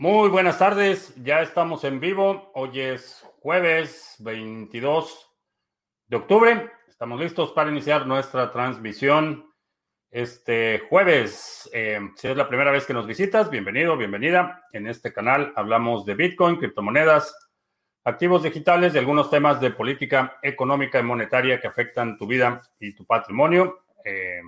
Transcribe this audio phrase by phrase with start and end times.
[0.00, 2.52] Muy buenas tardes, ya estamos en vivo.
[2.54, 5.28] Hoy es jueves 22
[6.06, 6.70] de octubre.
[6.86, 9.52] Estamos listos para iniciar nuestra transmisión
[10.08, 11.68] este jueves.
[11.72, 14.62] Eh, si es la primera vez que nos visitas, bienvenido, bienvenida.
[14.72, 17.36] En este canal hablamos de Bitcoin, criptomonedas,
[18.04, 22.94] activos digitales y algunos temas de política económica y monetaria que afectan tu vida y
[22.94, 23.80] tu patrimonio.
[24.04, 24.42] Eh,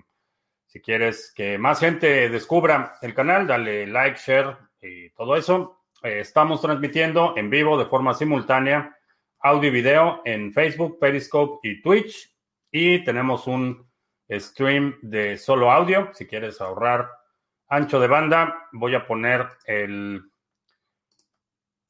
[0.66, 5.84] si quieres que más gente descubra el canal, dale like, share y todo eso.
[6.02, 8.96] Eh, estamos transmitiendo en vivo de forma simultánea
[9.40, 12.36] audio y video en Facebook, Periscope y Twitch.
[12.70, 13.90] Y tenemos un
[14.30, 16.10] stream de solo audio.
[16.14, 17.10] Si quieres ahorrar
[17.68, 20.22] ancho de banda, voy a poner el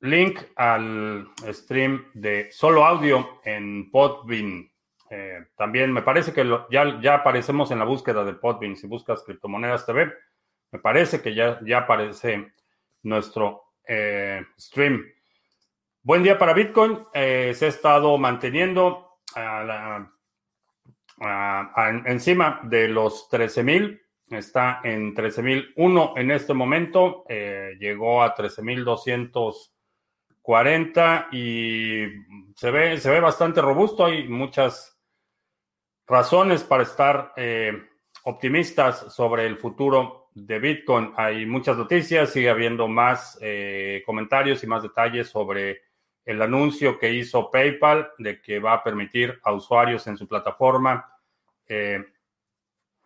[0.00, 4.70] link al stream de solo audio en Podbean.
[5.10, 8.76] Eh, también me parece que ya, ya aparecemos en la búsqueda de Podbean.
[8.76, 10.12] Si buscas criptomonedas TV,
[10.70, 12.52] me parece que ya, ya aparece
[13.02, 15.04] nuestro eh, stream.
[16.02, 17.00] Buen día para Bitcoin.
[17.12, 19.18] Eh, se ha estado manteniendo
[22.06, 24.00] encima de los 13.000.
[24.30, 27.24] Está en 13.001 en este momento.
[27.28, 32.06] Eh, llegó a 13.240 y
[32.54, 34.06] se ve, se ve bastante robusto.
[34.06, 34.98] Hay muchas
[36.06, 37.34] razones para estar
[38.24, 41.12] optimistas sobre el futuro de Bitcoin.
[41.16, 45.82] Hay muchas noticias, sigue habiendo más eh, comentarios y más detalles sobre
[46.24, 51.12] el anuncio que hizo PayPal de que va a permitir a usuarios en su plataforma
[51.66, 52.04] eh,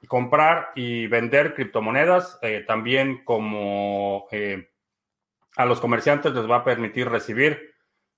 [0.09, 2.39] comprar y vender criptomonedas.
[2.43, 4.29] Eh, también como
[5.57, 7.75] a los comerciantes les va a permitir recibir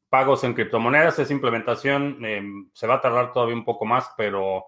[0.09, 1.19] pagos en criptomonedas.
[1.19, 4.65] Esa implementación se va a tardar todavía un poco más, pero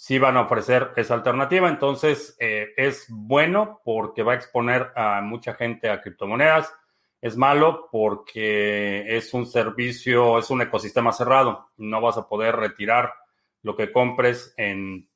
[0.00, 1.68] sí van a ofrecer esa alternativa.
[1.68, 6.72] Entonces, eh, es bueno porque va a exponer a mucha gente a criptomonedas.
[7.20, 11.70] Es malo porque es un servicio, es un ecosistema cerrado.
[11.76, 13.12] No vas a poder retirar
[13.62, 15.06] lo que compres en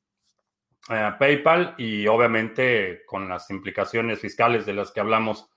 [0.91, 5.49] eh, PayPal y obviamente con las implicaciones fiscales de las que hablamos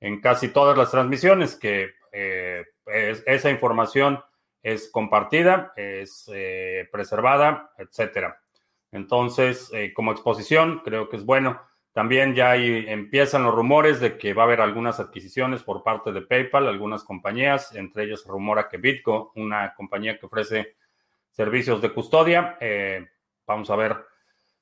[0.00, 4.20] en casi todas las transmisiones, que eh, esa información
[4.60, 6.28] es compartida, es
[6.90, 8.41] preservada, etcétera.
[8.92, 11.60] Entonces, eh, como exposición, creo que es bueno.
[11.92, 16.22] También ya empiezan los rumores de que va a haber algunas adquisiciones por parte de
[16.22, 20.76] PayPal, algunas compañías, entre ellas rumora que Bitco, una compañía que ofrece
[21.30, 22.56] servicios de custodia.
[22.60, 23.06] Eh,
[23.46, 23.96] vamos a ver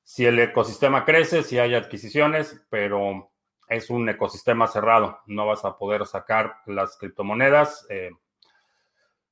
[0.03, 3.31] si el ecosistema crece, si hay adquisiciones, pero
[3.69, 5.21] es un ecosistema cerrado.
[5.27, 7.87] No vas a poder sacar las criptomonedas.
[7.91, 8.11] Eh,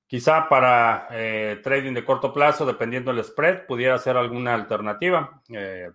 [0.09, 5.43] Quizá para eh, trading de corto plazo, dependiendo del spread, pudiera ser alguna alternativa.
[5.51, 5.91] Eh,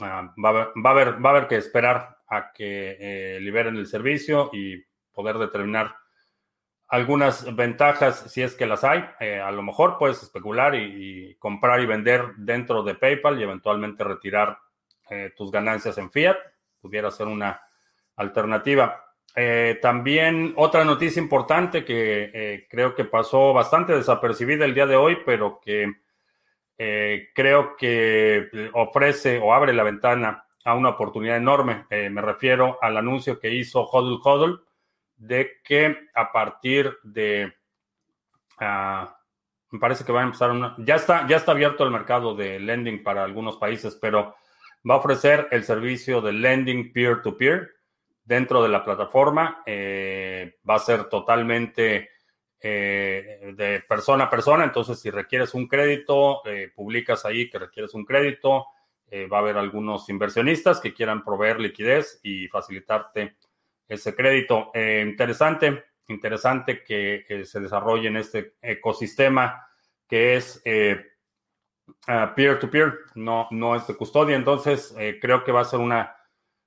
[0.00, 5.96] ah, va, a haber, que esperar a que eh, liberen el servicio y poder determinar
[6.88, 9.02] algunas ventajas si es que las hay.
[9.42, 14.58] a lo mejor puedes especular y, comprar y vender dentro de PayPal y eventualmente retirar
[15.34, 16.36] tus ganancias en fiat.
[16.82, 17.62] Pudiera ser una
[18.16, 19.11] alternativa.
[19.34, 24.96] Eh, también otra noticia importante que eh, creo que pasó bastante desapercibida el día de
[24.96, 25.90] hoy, pero que
[26.76, 31.86] eh, creo que ofrece o abre la ventana a una oportunidad enorme.
[31.90, 34.62] me refiero al anuncio que hizo Hodl Hodl
[35.16, 37.52] de que a partir de,
[38.58, 39.16] ah,
[39.70, 42.60] me parece que va a empezar una, ya está, ya está abierto el mercado de
[42.60, 44.36] lending para algunos países, pero
[44.88, 47.58] va a ofrecer el servicio de lending peer-to-peer.
[47.58, 47.81] peer to peer
[48.24, 49.62] dentro de la plataforma.
[49.66, 52.10] Eh, va a ser totalmente
[52.60, 54.64] eh, de persona a persona.
[54.64, 58.66] Entonces, si requieres un crédito, eh, publicas ahí que requieres un crédito.
[59.30, 63.36] va a haber algunos inversionistas que quieran proveer liquidez y facilitarte
[63.86, 64.70] ese crédito.
[64.74, 69.68] interesante, interesante que se desarrolle en este ecosistema
[70.08, 70.62] que es
[72.34, 74.34] peer-to-peer, no, no es de custodia.
[74.34, 76.16] Entonces, creo que va a ser una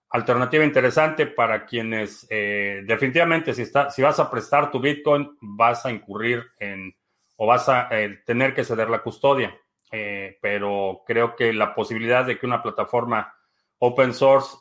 [0.10, 5.86] alternativa interesante para quienes eh, definitivamente si, está, si vas a prestar tu Bitcoin vas
[5.86, 6.96] a incurrir en
[7.38, 9.56] o vas a eh, tener que ceder la custodia.
[9.92, 13.34] Eh, pero creo que la posibilidad de que una plataforma
[13.80, 14.58] open source,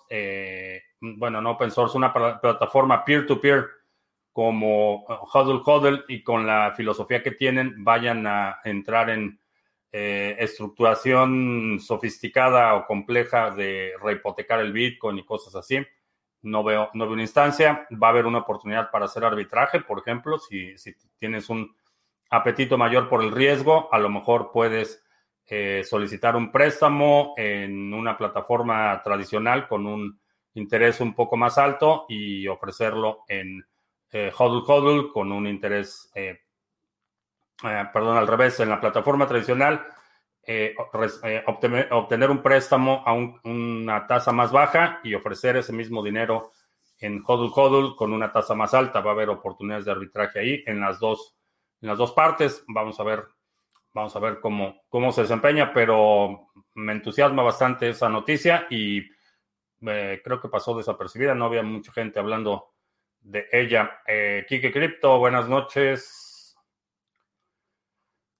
[1.00, 3.66] bueno, no open source, una plataforma peer-to-peer
[4.32, 9.38] como Huddle Huddle y con la filosofía que tienen vayan a entrar en
[9.96, 15.86] eh, estructuración sofisticada o compleja de rehipotecar el Bitcoin y cosas así.
[16.42, 17.86] No veo, no veo una instancia.
[18.02, 21.76] Va a haber una oportunidad para hacer arbitraje, por ejemplo, si, si tienes un
[22.28, 25.00] apetito mayor por el riesgo, a lo mejor puedes
[25.46, 30.18] eh, solicitar un préstamo en una plataforma tradicional con un
[30.54, 33.64] interés un poco más alto y ofrecerlo en
[34.10, 36.10] eh, hodl hodl con un interés,
[37.62, 39.86] eh, eh, perdón, al revés, en la plataforma tradicional,
[41.46, 46.52] obtener, obtener, un préstamo a una tasa más baja y ofrecer ese mismo dinero
[46.98, 49.00] en hodl hodl con una tasa más alta.
[49.00, 51.34] Va a haber oportunidades de arbitraje ahí en las dos,
[51.80, 52.64] en las dos partes.
[52.68, 53.24] Vamos a ver,
[53.92, 59.02] vamos a ver cómo, cómo se desempeña, pero me entusiasma bastante esa noticia y
[59.80, 61.34] creo que pasó desapercibida.
[61.34, 62.74] No había mucha gente hablando
[63.20, 64.00] de ella.
[64.06, 66.23] Eh, Kike Crypto, buenas noches.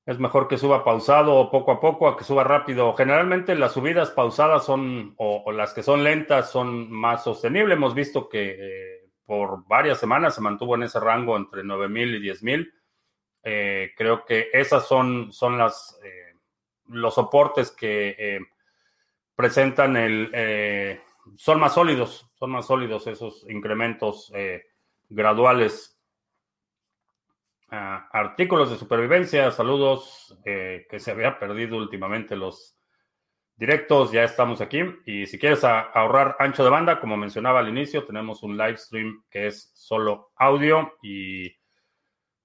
[0.06, 2.92] Es mejor que suba pausado o poco a poco a que suba rápido.
[2.92, 7.76] Generalmente las subidas pausadas son, o, las que son lentas, son más sostenibles.
[7.76, 12.28] Hemos visto que eh, por varias semanas se mantuvo en ese rango entre 9.000 y
[12.28, 12.72] 10.000.
[13.44, 16.36] Eh, creo que esas son, son las, eh,
[16.88, 18.40] los soportes que
[19.34, 21.00] presentan el,
[21.36, 24.30] son más sólidos, son más sólidos esos incrementos
[25.08, 25.93] graduales.
[28.12, 32.78] Artículos de supervivencia, saludos, eh, que se había perdido últimamente los
[33.56, 34.80] directos, ya estamos aquí.
[35.06, 39.24] Y si quieres ahorrar ancho de banda, como mencionaba al inicio, tenemos un live stream
[39.30, 41.50] que es solo audio y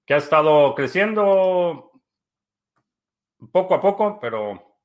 [0.04, 1.92] que ha estado creciendo
[3.52, 4.76] poco a poco, pero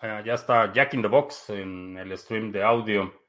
[0.00, 3.25] ah, ya está Jack in the Box en el stream de audio.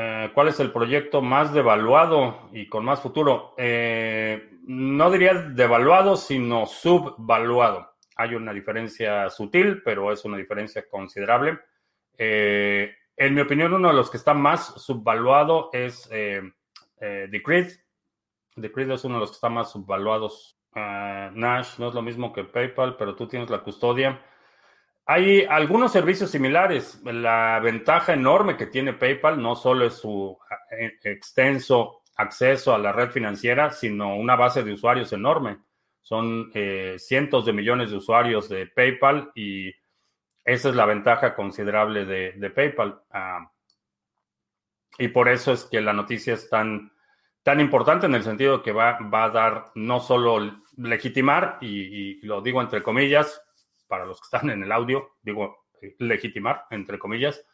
[0.00, 3.54] Eh, ¿Cuál es el proyecto más devaluado y con más futuro?
[3.56, 7.96] Eh, no diría devaluado, sino subvaluado.
[8.14, 11.58] Hay una diferencia sutil, pero es una diferencia considerable.
[12.16, 17.72] Eh, en mi opinión, uno de los que está más subvaluado es Decreed.
[18.54, 20.60] Decreed es uno de los que está más subvaluados.
[20.74, 24.22] Nash no es lo mismo que PayPal, pero tú tienes la custodia.
[25.10, 27.00] Hay algunos servicios similares.
[27.02, 30.36] La ventaja enorme que tiene PayPal no solo es su
[30.70, 35.60] eh, extenso acceso a la red financiera, sino una base de usuarios enorme.
[36.02, 39.70] Son eh, cientos de millones de usuarios de PayPal y
[40.44, 43.00] esa es la ventaja considerable de, PayPal.
[43.10, 43.50] Ah,
[44.98, 46.92] y por eso es que la noticia es tan,
[47.42, 52.42] tan importante en el sentido que va, va a dar no solo legitimar, y lo
[52.42, 53.42] digo entre comillas,
[53.88, 55.66] para los que están en el audio, digo,
[55.98, 57.44] legitimar, entre comillas,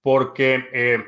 [0.00, 1.04] porque eh,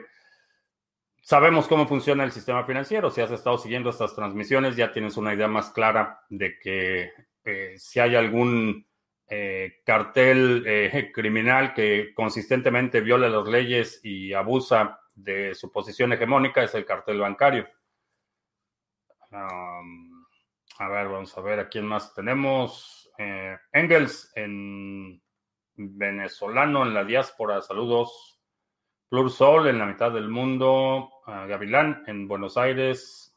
[1.22, 3.10] sabemos cómo funciona el sistema financiero.
[3.10, 7.12] Si has estado siguiendo estas transmisiones, ya tienes una idea más clara de que
[7.44, 8.86] eh, si hay algún
[9.28, 16.74] eh, cartel criminal que consistentemente viola las leyes y abusa de su posición hegemónica, es
[16.74, 17.68] el cartel bancario.
[19.30, 23.05] a ver, vamos a ver a quién más tenemos.
[23.18, 25.22] Eh, Engels en
[25.74, 28.40] venezolano en la diáspora, saludos.
[29.08, 31.10] Plur Sol en la mitad del mundo.
[31.26, 33.36] Gavilán en Buenos Aires.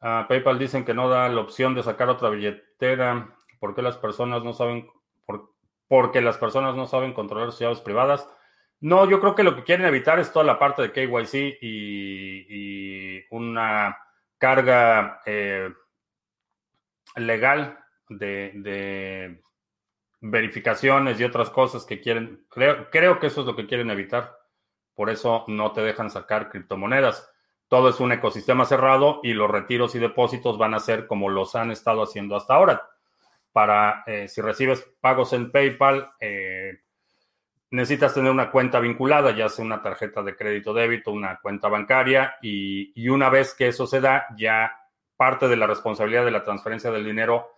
[0.00, 3.36] PayPal dicen que no da la opción de sacar otra billetera.
[3.60, 4.88] ¿Por qué las personas no saben?
[5.92, 8.26] porque las personas no saben controlar sus llaves privadas.
[8.80, 13.26] No, yo creo que lo que quieren evitar es toda la parte de KYC y,
[13.30, 13.98] una
[14.38, 15.68] carga eh,
[17.16, 17.81] legal
[18.18, 19.40] de,
[20.20, 22.46] verificaciones y otras cosas que quieren.
[22.48, 24.36] Creo, creo que eso es lo que quieren evitar.
[24.94, 27.28] Por eso no te dejan sacar criptomonedas.
[27.68, 31.56] Todo es un ecosistema cerrado y los retiros y depósitos van a ser como los
[31.56, 32.88] han estado haciendo hasta ahora.
[33.50, 36.82] Para eh, si recibes pagos en PayPal, eh,
[37.70, 42.36] necesitas tener una cuenta vinculada, ya sea una tarjeta de crédito débito, una cuenta bancaria,
[42.42, 44.76] y, y una vez que eso se da, ya
[45.16, 47.52] parte de la responsabilidad de la transferencia del dinero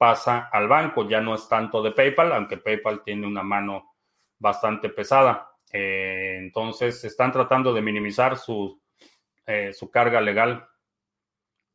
[0.00, 3.96] pasa al banco, ya no es tanto de PayPal, aunque PayPal tiene una mano
[4.38, 5.50] bastante pesada.
[5.70, 8.80] Eh, entonces, están tratando de minimizar su,
[9.44, 10.66] eh, su carga legal.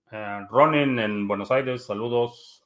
[0.10, 2.66] Eh, Ronin en Buenos Aires, saludos.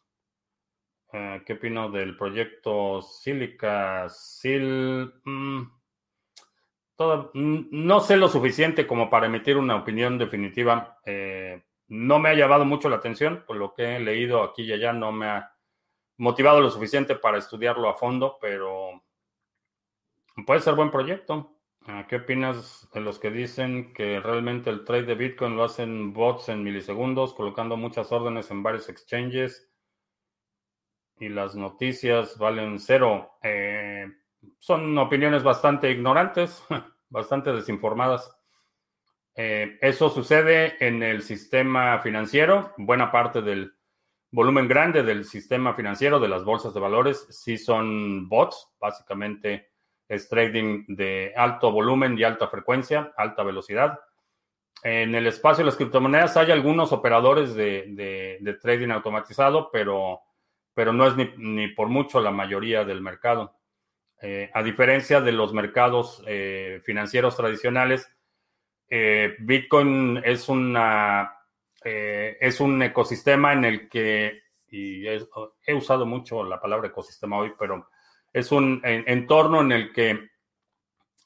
[1.12, 4.08] ¿Qué opino del proyecto Silica?
[4.08, 5.12] Sil.
[5.26, 5.64] Mm,
[7.34, 11.00] mm, no sé lo suficiente como para emitir una opinión definitiva.
[11.90, 14.94] No me ha llamado mucho la atención, por lo que he leído aquí y allá
[14.94, 15.56] no me ha
[16.18, 19.04] motivado lo suficiente para estudiarlo a fondo, pero
[20.46, 21.56] puede ser buen proyecto.
[21.88, 26.14] Ah, ¿Qué opinas de los que dicen que realmente el trade de Bitcoin lo hacen
[26.14, 29.72] bots en milisegundos, colocando muchas órdenes en varios exchanges
[31.20, 33.32] y las noticias valen cero?
[33.42, 34.06] Eh,
[34.60, 36.64] son opiniones bastante ignorantes,
[37.10, 38.39] bastante desinformadas.
[39.36, 42.74] Eh, eso sucede en el sistema financiero.
[42.78, 43.74] Buena parte del
[44.32, 48.70] volumen grande del sistema financiero, de las bolsas de valores, sí son bots.
[48.80, 49.70] Básicamente
[50.08, 54.00] es trading de alto volumen y alta frecuencia, alta velocidad.
[54.84, 60.22] En el espacio de las criptomonedas hay algunos operadores de, trading automatizado, pero,
[60.74, 63.56] pero no es ni, por mucho la mayoría del mercado.
[64.22, 68.10] Eh, a diferencia de los mercados eh, financieros tradicionales,
[68.90, 71.36] eh, Bitcoin es, una,
[71.84, 77.90] es un ecosistema en el que, y he usado mucho la palabra ecosistema hoy, pero
[78.32, 80.30] es un entorno en el que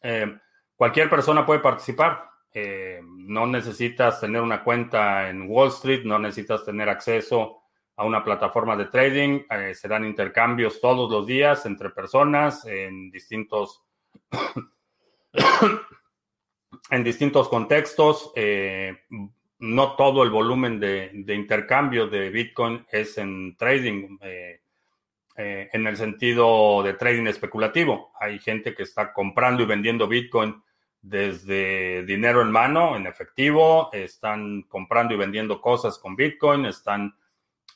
[0.02, 0.38] eh,
[0.76, 2.30] cualquier persona puede participar.
[2.54, 7.64] Eh, no necesitas tener una cuenta en Wall Street, no necesitas tener acceso
[7.96, 9.42] a una plataforma de trading.
[9.50, 13.84] Eh, se dan intercambios todos los días entre personas en distintos,
[16.94, 18.32] en distintos contextos.
[19.60, 24.18] no todo el volumen de, intercambio de Bitcoin es en trading.
[25.36, 28.14] Eh, en el sentido de trading especulativo.
[28.20, 30.62] Hay gente que está comprando y vendiendo Bitcoin
[31.02, 37.16] desde dinero en mano, en efectivo, están comprando y vendiendo cosas con Bitcoin, están,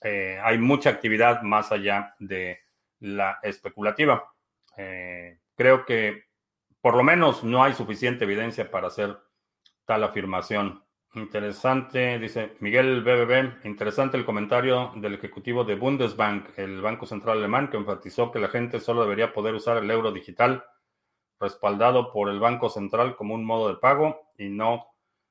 [0.02, 2.60] eh, hay mucha actividad más allá de
[3.00, 4.32] la especulativa.
[4.78, 6.27] Eh, creo que
[6.82, 9.18] por lo menos no hay suficiente evidencia para hacer
[9.86, 10.84] tal afirmación.
[11.16, 17.70] Interesante, dice Miguel BBB, interesante el comentario del ejecutivo de Bundesbank, el Banco Central Alemán,
[17.70, 20.64] que enfatizó que la gente solo debería poder usar el euro digital
[21.40, 24.88] respaldado por el Banco Central como un modo de pago y no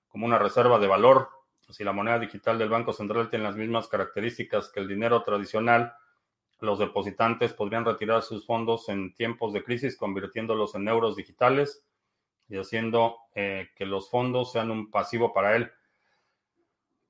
[0.08, 1.28] como una reserva de valor.
[1.68, 5.92] Si la moneda digital del Banco Central tiene las mismas características que el dinero tradicional,
[6.60, 11.84] los depositantes podrían retirar sus fondos en tiempos de crisis convirtiéndolos en euros digitales
[12.48, 15.70] y haciendo eh, que los fondos sean un pasivo para él.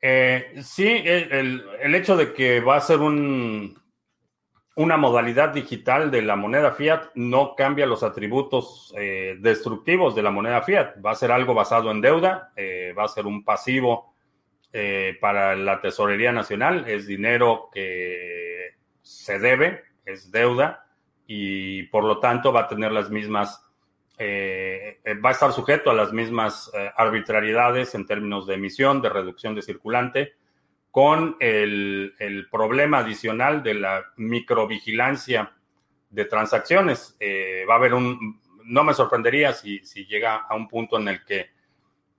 [0.01, 3.81] Eh, sí, el, hecho de que va a ser un,
[4.77, 10.31] una modalidad digital de la moneda fiat no cambia los atributos eh, destructivos de la
[10.31, 10.95] moneda fiat.
[11.05, 12.53] Va a ser algo basado en deuda,
[12.97, 14.15] va a ser un pasivo
[15.23, 18.66] para la tesorería nacional, es dinero que
[19.07, 20.87] se debe, es deuda
[21.27, 23.63] y por lo tanto va a tener las mismas
[24.19, 29.03] eh, eh, va a estar sujeto a las mismas eh, arbitrariedades en términos de emisión,
[29.03, 30.35] de reducción de circulante,
[30.91, 32.15] con el,
[32.51, 35.53] problema adicional de la microvigilancia
[36.09, 37.17] de transacciones.
[37.69, 41.51] va a haber un, no me sorprendería si, llega a un punto en el que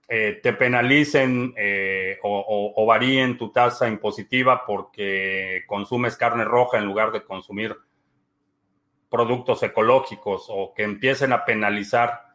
[0.07, 1.53] te penalicen
[2.23, 7.75] o, o varíen tu tasa impositiva porque consumes carne roja en lugar de consumir
[9.09, 12.27] productos ecológicos o que empiecen a penalizar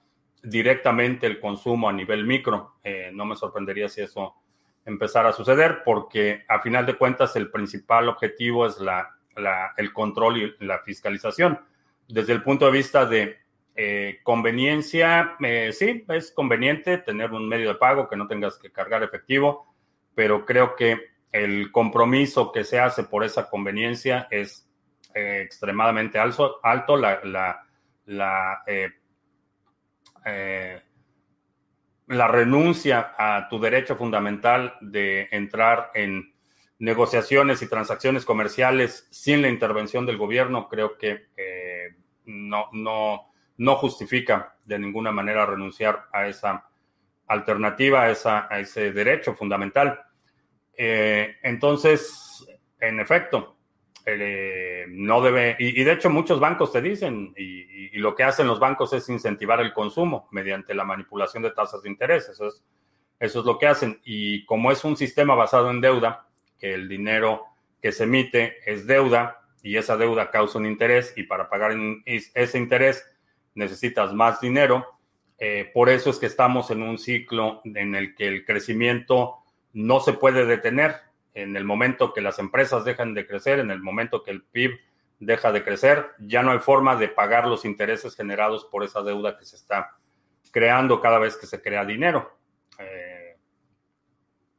[0.42, 2.76] directamente el consumo a nivel micro.
[2.82, 4.34] Eh, no me sorprendería si eso
[4.84, 9.14] empezara a suceder porque a final de cuentas el principal objetivo es la,
[9.76, 11.60] el control y la fiscalización.
[12.08, 13.41] Desde el punto de vista de
[13.74, 18.70] eh, conveniencia, eh, sí, es conveniente tener un medio de pago que no tengas que
[18.70, 19.74] cargar efectivo,
[20.14, 24.68] pero creo que el compromiso que se hace por esa conveniencia es
[25.14, 26.98] eh, extremadamente alto, alto.
[26.98, 27.66] La, la,
[28.04, 28.62] la,
[32.08, 36.34] la, renuncia a tu derecho fundamental de entrar en
[36.78, 41.28] negociaciones y transacciones comerciales sin la intervención del gobierno, creo que
[42.26, 46.68] no, no, no justifica de ninguna manera renunciar a esa
[47.26, 50.00] alternativa, a, ese derecho fundamental.
[50.76, 52.46] entonces,
[52.80, 53.56] en efecto,
[54.04, 57.62] eh, no debe, y, de hecho muchos bancos te dicen, y,
[57.98, 61.90] lo que hacen los bancos es incentivar el consumo mediante la manipulación de tasas de
[61.90, 62.64] interés, eso es,
[63.20, 64.00] eso es lo que hacen.
[64.04, 66.26] Y como es un sistema basado en deuda,
[66.58, 67.44] que el dinero
[67.80, 72.58] que se emite es deuda y esa deuda causa un interés y para pagar ese
[72.58, 73.04] interés
[73.54, 74.86] necesitas más dinero,
[75.38, 79.38] eh, por eso es que estamos en un ciclo en el que el crecimiento
[79.72, 80.96] no se puede detener
[81.34, 84.78] en el momento que las empresas dejan de crecer, en el momento que el PIB
[85.18, 89.38] deja de crecer, ya no hay forma de pagar los intereses generados por esa deuda
[89.38, 89.96] que se está
[90.50, 92.38] creando cada vez que se crea dinero.
[92.78, 93.36] Eh,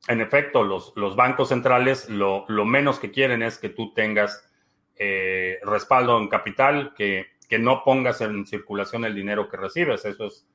[0.07, 4.49] en efecto, los, los bancos centrales lo, menos que quieren es que tú tengas
[4.95, 10.05] eh, respaldo en capital, que, que, no pongas en circulación el dinero que recibes.
[10.05, 10.47] Eso es,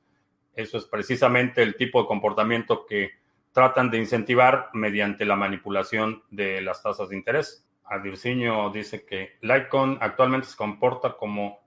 [0.53, 3.11] eso es precisamente el tipo de comportamiento que
[3.53, 7.65] tratan de incentivar mediante la manipulación de las tasas de interés.
[7.85, 11.59] Adirciño dice que Litecoin actualmente se comporta como,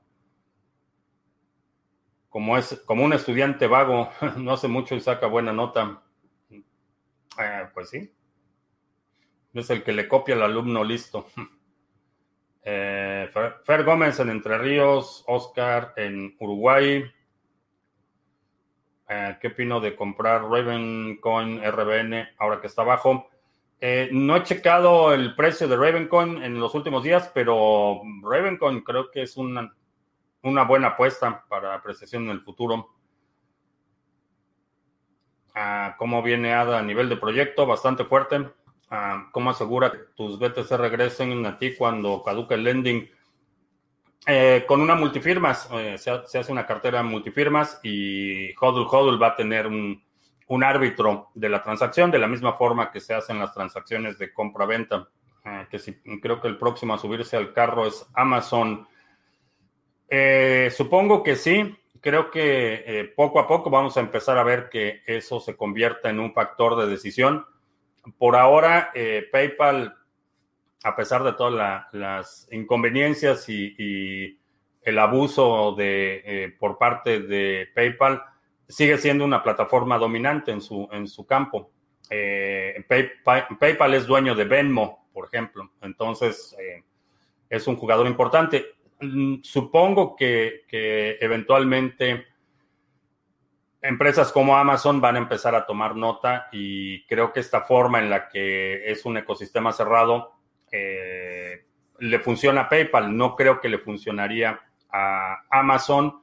[2.28, 6.02] como, es, como un estudiante vago, no hace mucho y saca buena nota.
[6.50, 8.12] Eh, pues sí.
[9.54, 11.26] Es el que le copia al alumno listo.
[12.64, 13.28] Eh,
[13.64, 17.04] Fer, Gómez en Entre Ríos, Oscar en Uruguay,
[19.40, 23.28] ¿Qué opino de comprar Ravencoin RBN ahora que está abajo?
[24.12, 29.22] no he checado el precio de Ravencoin en los últimos días, pero Ravencoin creo que
[29.22, 29.74] es una,
[30.42, 32.94] una buena apuesta para apreciación en el futuro.
[35.54, 37.66] Ah, ¿Cómo viene ADA a nivel de proyecto?
[37.66, 38.48] Bastante fuerte.
[38.94, 43.08] Ah, ¿Cómo asegura que tus BTC regresen a ti cuando caduca el lending?
[44.26, 49.36] Eh, con una multifirmas, eh, se, hace una cartera multifirmas y Hodl Hodl va a
[49.36, 50.04] tener un,
[50.62, 55.08] árbitro de la transacción de la misma forma que se hacen las transacciones de compra-venta.
[55.42, 58.86] Eh, que si, creo que el próximo a subirse al carro es Amazon.
[60.70, 61.78] supongo que sí.
[62.02, 66.20] Creo que poco a poco vamos a empezar a ver que eso se convierta en
[66.20, 67.46] un factor de decisión.
[68.18, 68.92] Por ahora,
[69.30, 69.96] PayPal
[70.84, 74.38] a pesar de todas las inconveniencias y,
[74.84, 78.20] el abuso de, eh, por parte de PayPal,
[78.68, 81.70] sigue siendo una plataforma dominante en su, en su campo.
[82.10, 82.84] Eh,
[83.60, 86.82] PayPal es dueño de Venmo, por ejemplo, entonces eh,
[87.48, 88.74] es un jugador importante.
[89.00, 90.64] Mm, supongo que
[91.20, 92.26] eventualmente
[93.82, 98.08] empresas como Amazon van a empezar a tomar nota y creo que esta forma en
[98.08, 100.32] la que es un ecosistema cerrado
[100.70, 101.66] eh,
[101.98, 104.60] le funciona a PayPal, no creo que le funcionaría
[104.90, 106.22] a Amazon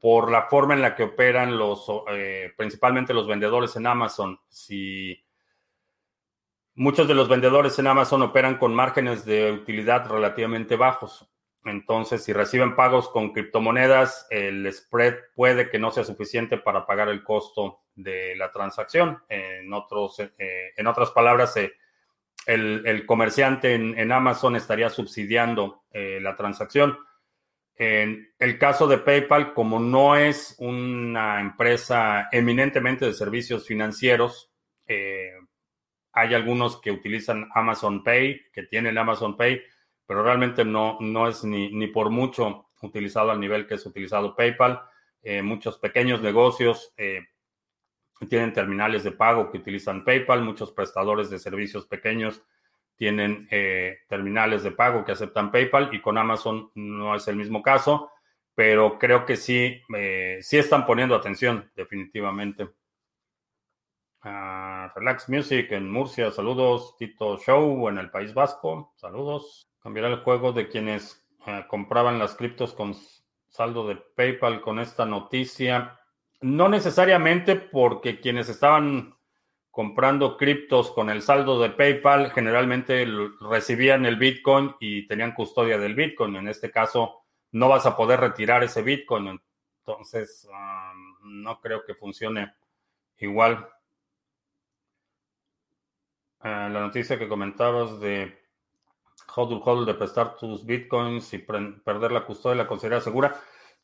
[0.00, 4.40] por la forma en la que operan los, eh, principalmente los vendedores en Amazon.
[4.48, 5.24] Si
[6.74, 11.31] muchos de los vendedores en Amazon operan con márgenes de utilidad relativamente bajos.
[11.64, 17.08] Entonces, si reciben pagos con criptomonedas, el spread puede que no sea suficiente para pagar
[17.08, 19.22] el costo de la transacción.
[19.28, 21.74] En, otros, eh, en otras palabras, se
[22.46, 26.98] el, comerciante en, Amazon estaría subsidiando eh, la transacción.
[27.76, 34.52] En el caso de PayPal, como no es una empresa eminentemente de servicios financieros,
[34.86, 35.32] eh,
[36.12, 39.62] hay algunos que utilizan Amazon Pay, que tienen Amazon Pay,
[40.06, 44.82] pero realmente no, no es ni, por mucho utilizado al nivel que es utilizado PayPal.
[45.22, 46.94] Eh, muchos pequeños negocios
[48.28, 52.42] tienen terminales de pago que utilizan PayPal, muchos prestadores de servicios pequeños
[52.96, 57.62] tienen eh, terminales de pago que aceptan PayPal y con Amazon no es el mismo
[57.62, 58.10] caso,
[58.54, 62.68] pero creo que sí, eh, sí están poniendo atención definitivamente.
[64.20, 66.94] Ah, Relax Music en Murcia, saludos.
[66.96, 69.71] Tito Show en el País Vasco, saludos.
[69.82, 72.94] Cambiará el juego de quienes eh, compraban las criptos con
[73.48, 75.98] saldo de PayPal con esta noticia.
[76.40, 79.14] No necesariamente porque quienes estaban
[79.70, 83.06] comprando criptos con el saldo de PayPal generalmente
[83.40, 86.36] recibían el Bitcoin y tenían custodia del Bitcoin.
[86.36, 89.40] En este caso, no vas a poder retirar ese Bitcoin.
[89.78, 90.48] Entonces,
[91.22, 92.54] no creo que funcione
[93.18, 93.68] igual.
[96.40, 98.41] Ah, la noticia que comentabas de
[99.34, 103.34] hodl hodl de prestar tus Bitcoins y perder la custodia la consideras segura.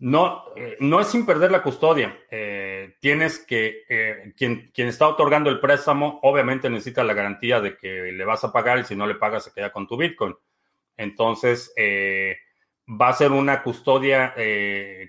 [0.01, 2.17] No, eh, no es sin perder la custodia.
[2.31, 7.77] Eh, tienes que, eh, quien, quien está otorgando el préstamo, obviamente necesita la garantía de
[7.77, 10.37] que le vas a pagar y si no le pagas se queda con tu Bitcoin.
[10.97, 11.73] Entonces,
[12.89, 14.35] va a ser una custodia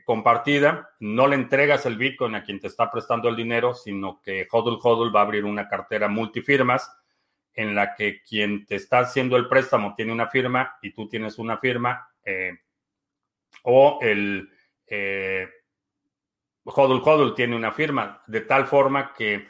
[0.05, 0.91] compartida.
[0.99, 4.77] No le entregas el Bitcoin a quien te está prestando el dinero, sino que Hodl
[4.81, 6.91] Hodl va a abrir una cartera multifirmas
[7.53, 11.37] en la que quien te está haciendo el préstamo tiene una firma y tú tienes
[11.37, 12.07] una firma
[13.63, 14.49] o el
[14.87, 15.47] eh,
[16.63, 19.47] Hodl Hodl tiene una firma, de tal forma que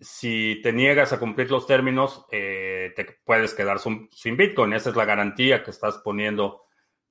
[0.00, 4.72] si te niegas a cumplir los términos, eh, te puedes quedar sin Bitcoin.
[4.72, 6.62] Esa es la garantía que estás poniendo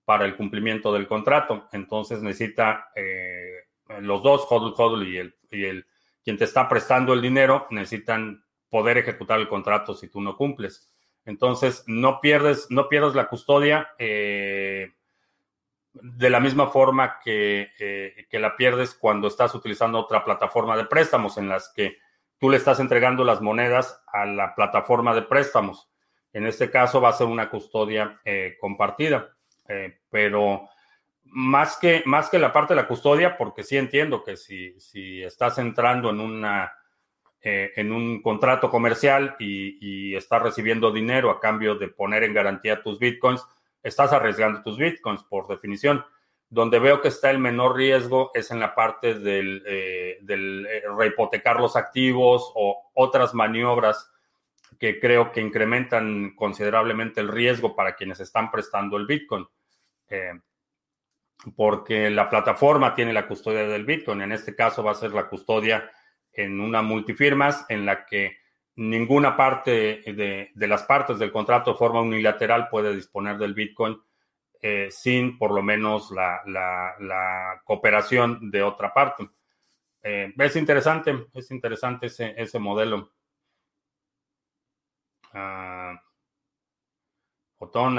[0.06, 1.68] para el cumplimiento del contrato.
[1.74, 3.68] Entonces necesita eh,
[4.00, 5.86] los dos, Hodl Hodl y el, y el
[6.24, 10.92] quien te está prestando el dinero, necesitan poder ejecutar el contrato si tú no cumples.
[11.26, 13.90] Entonces, no pierdes, no pierdes la custodia.
[13.98, 14.94] Eh,
[15.94, 20.86] de la misma forma que, eh, que, la pierdes cuando estás utilizando otra plataforma de
[20.86, 21.98] préstamos en las que
[22.38, 25.90] tú le estás entregando las monedas a la plataforma de préstamos.
[26.34, 29.36] En este caso va a ser una custodia eh, compartida,
[30.10, 30.70] pero
[31.24, 35.22] más que, más que la parte de la custodia, porque sí entiendo que si, si
[35.24, 36.74] estás entrando en, una,
[37.42, 43.00] en un contrato comercial y, estás recibiendo dinero a cambio de poner en garantía tus
[43.00, 43.46] bitcoins,
[43.84, 46.04] estás arriesgando tus bitcoins por definición.
[46.50, 51.60] Donde veo que está el menor riesgo es en la parte del, eh, eh, rehipotecar
[51.60, 54.10] los activos o otras maniobras
[54.80, 59.46] que creo que incrementan considerablemente el riesgo para quienes están prestando el Bitcoin.
[60.10, 60.40] Eh,
[61.56, 64.22] porque la plataforma tiene la custodia del Bitcoin.
[64.22, 65.90] En este caso va a ser la custodia
[66.38, 68.38] en una multifirmas en la que
[68.76, 74.00] ninguna parte de, las partes del contrato de forma unilateral puede disponer del Bitcoin
[74.62, 79.28] eh, sin por lo menos la, cooperación de otra parte.
[80.04, 83.12] Eh, es interesante, es interesante ese, modelo.
[85.34, 85.98] Uh,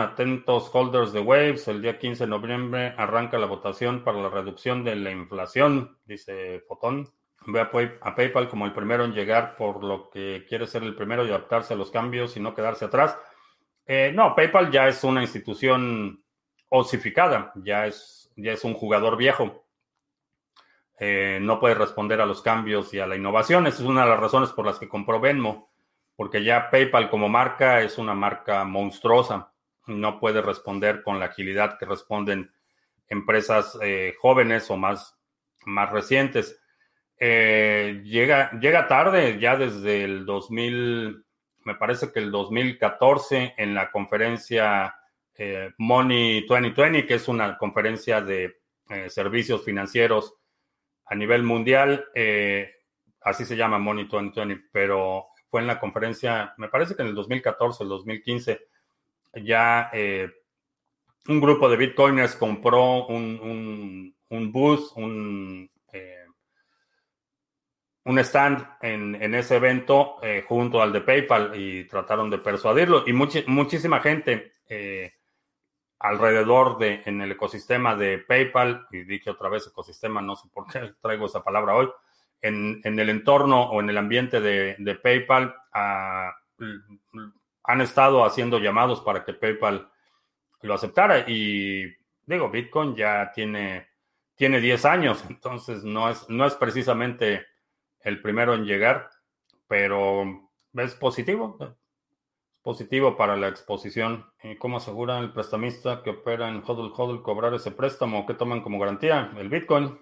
[0.00, 4.84] atentos holders de Waves, el día 15 de noviembre arranca la votación para la reducción
[4.84, 7.12] de la inflación, dice Fotón.
[7.50, 11.24] Ve a, PayPal como el primero en llegar, por lo que quiere ser el primero
[11.24, 13.16] y adaptarse a los cambios y no quedarse atrás.
[13.86, 16.22] Eh, no, PayPal ya es una institución
[16.68, 19.64] osificada, ya es, ya es un jugador viejo.
[20.98, 23.66] Eh, no puede responder a los cambios y a la innovación.
[23.66, 25.70] Esa es una de las razones por las que compró Venmo,
[26.16, 29.52] porque ya PayPal como marca es una marca monstruosa.
[29.86, 32.52] No puede responder con la agilidad que responden
[33.08, 35.18] empresas eh, jóvenes o más,
[35.64, 36.60] más recientes.
[37.20, 41.24] Eh, llega, llega tarde, ya desde el 2000,
[41.64, 44.94] me parece que el 2014, en la conferencia
[45.34, 50.34] eh, Money 2020, que es una conferencia de eh, servicios financieros
[51.06, 52.04] a nivel mundial,
[53.22, 57.14] así se llama Money 2020, pero fue en la conferencia, me parece que en el
[57.14, 58.60] 2014, el 2015,
[59.42, 59.90] ya
[61.28, 65.70] un grupo de bitcoiners compró un, un, un bus, un
[68.08, 73.04] un stand en, ese evento eh, junto al de PayPal y trataron de persuadirlo.
[73.06, 75.12] Y muchísima gente eh,
[75.98, 80.66] alrededor de, en el ecosistema de PayPal, y dije otra vez ecosistema, no sé por
[80.66, 81.90] qué traigo esa palabra hoy,
[82.40, 86.32] en, el entorno o en el ambiente de, PayPal ah,
[87.64, 89.90] han estado haciendo llamados para que PayPal
[90.62, 91.24] lo aceptara.
[91.28, 91.84] Y
[92.24, 93.88] digo, Bitcoin ya tiene,
[94.34, 97.44] tiene 10 años, entonces no es, no es precisamente
[98.00, 99.10] el primero en llegar,
[99.66, 100.24] pero
[100.74, 101.58] es positivo.
[102.62, 104.26] positivo para la exposición.
[104.42, 108.26] ¿Y cómo asegura el prestamista que opera en HODL HODL cobrar ese préstamo?
[108.26, 109.32] ¿Qué toman como garantía?
[109.38, 109.98] El Bitcoin.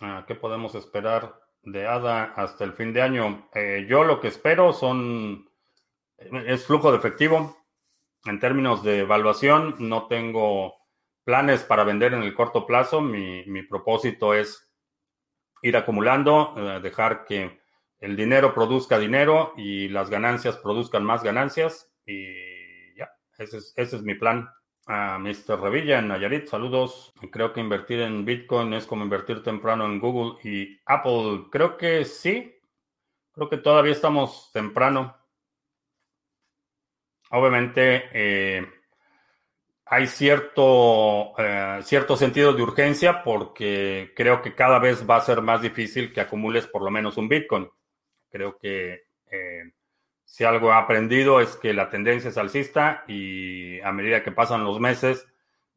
[0.00, 3.48] Ah, ¿Qué podemos esperar de ADA hasta el fin de año?
[3.54, 5.50] Eh, yo lo que espero son
[6.16, 7.56] es flujo de efectivo.
[8.24, 10.74] En términos de evaluación, no tengo
[11.24, 13.00] planes para vender en el corto plazo.
[13.00, 14.69] Mi, mi propósito es
[15.62, 17.60] ir acumulando, eh, dejar que
[17.98, 21.92] el dinero produzca dinero y las ganancias produzcan más ganancias.
[22.06, 24.48] Y ya, ese es, mi plan.
[24.86, 25.60] A Mr.
[25.60, 27.12] Revilla en Nayarit, saludos.
[27.30, 31.44] Creo que invertir en Bitcoin es como invertir temprano en Google y Apple.
[31.52, 32.56] Creo que sí.
[33.32, 35.16] Creo que todavía estamos temprano.
[37.30, 38.66] Obviamente, eh,
[39.92, 45.42] hay cierto, eh, cierto sentido de urgencia porque creo que cada vez va a ser
[45.42, 47.68] más difícil que acumules por lo menos un Bitcoin.
[48.30, 49.72] Creo que eh,
[50.24, 54.62] si algo he aprendido es que la tendencia es alcista y a medida que pasan
[54.62, 55.26] los meses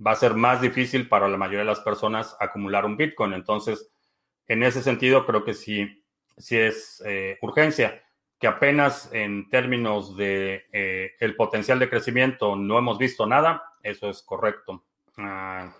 [0.05, 3.33] va a ser más difícil para la mayoría de las personas acumular un Bitcoin.
[3.33, 3.89] Entonces,
[4.45, 6.05] en ese sentido, creo que sí,
[6.37, 8.03] sí es eh, urgencia
[8.43, 10.65] que apenas en términos de
[11.17, 14.85] el potencial de crecimiento no hemos visto nada eso es correcto.
[15.17, 15.75] Ah,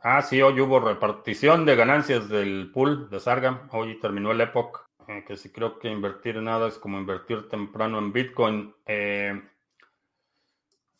[0.00, 3.66] ah, sí, hoy hubo repartición de ganancias del pool de Sarga.
[3.72, 4.86] Hoy terminó el Epoch.
[5.08, 8.74] Eh, que sí creo que invertir en nada es como invertir temprano en Bitcoin.
[8.86, 9.42] Eh,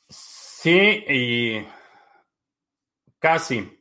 [0.08, 1.66] sí, y
[3.18, 3.76] casi.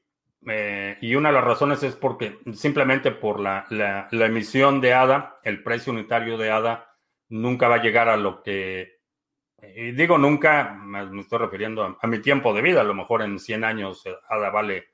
[0.45, 5.39] Eh, y una de las razones es porque simplemente por la, la emisión de ADA,
[5.43, 6.88] el precio unitario de ADA
[7.29, 8.99] nunca va a llegar a lo que
[9.61, 13.39] y digo nunca, me estoy refiriendo a, mi tiempo de vida, a lo mejor en
[13.39, 14.87] 100 años eh, ADA vale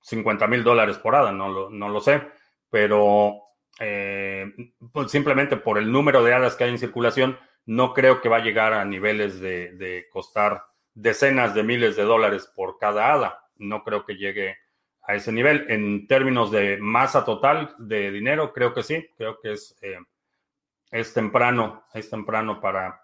[0.00, 2.22] 50 mil dólares por ADA, no lo, no lo sé,
[2.68, 3.36] pero
[3.78, 4.52] eh,
[4.92, 8.38] pues simplemente por el número de hadas que hay en circulación, no creo que va
[8.38, 10.64] a llegar a niveles de, de costar
[10.94, 13.44] decenas de miles de dólares por cada hada.
[13.56, 14.56] No creo que llegue
[15.02, 15.66] a ese nivel.
[15.68, 19.98] En términos de masa total de dinero, creo que sí, creo que es, eh,
[20.92, 23.02] es temprano, es temprano para,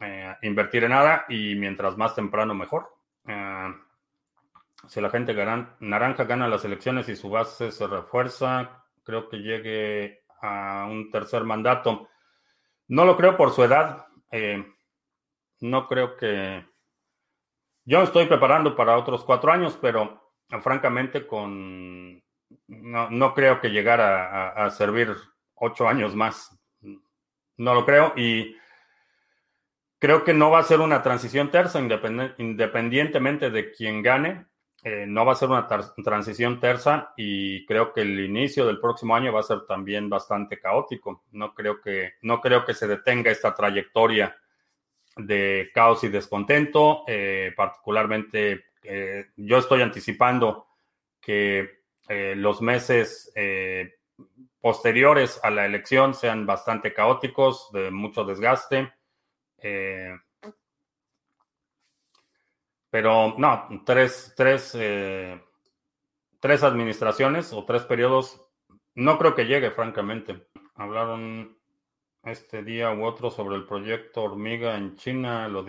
[0.00, 2.92] eh, invertir en nada y mientras más temprano mejor.
[3.26, 3.74] Eh,
[4.88, 5.34] si la gente
[5.80, 11.44] naranja gana las elecciones y su base se refuerza, creo que llegue a un tercer
[11.44, 12.08] mandato.
[12.88, 14.06] No lo creo por su edad.
[14.32, 14.66] Eh,
[15.60, 16.66] no creo que...
[17.84, 22.22] Yo estoy preparando para otros cuatro años, pero francamente con...
[22.66, 25.14] No, creo que llegara a servir
[25.54, 26.59] ocho años más.
[27.60, 28.14] No lo creo.
[28.16, 28.56] Y
[29.98, 31.78] creo que no va a ser una transición tersa,
[32.38, 34.46] independientemente de quién gane.
[34.82, 39.14] Eh, no va a ser una transición tersa y creo que el inicio del próximo
[39.14, 41.24] año va a ser también bastante caótico.
[41.32, 44.34] No creo que, no creo que se detenga esta trayectoria
[45.18, 47.04] de caos y descontento.
[47.06, 50.66] Eh, particularmente, eh, yo estoy anticipando
[51.20, 53.32] que los meses
[54.60, 58.92] posteriores a la elección sean bastante caóticos, de mucho desgaste.
[62.90, 65.40] Pero no, tres, tres, eh,
[66.40, 68.44] tres administraciones o tres periodos,
[68.94, 70.48] no creo que llegue, francamente.
[70.74, 71.56] Hablaron
[72.24, 75.64] este día u otro sobre el proyecto Hormiga en China, lo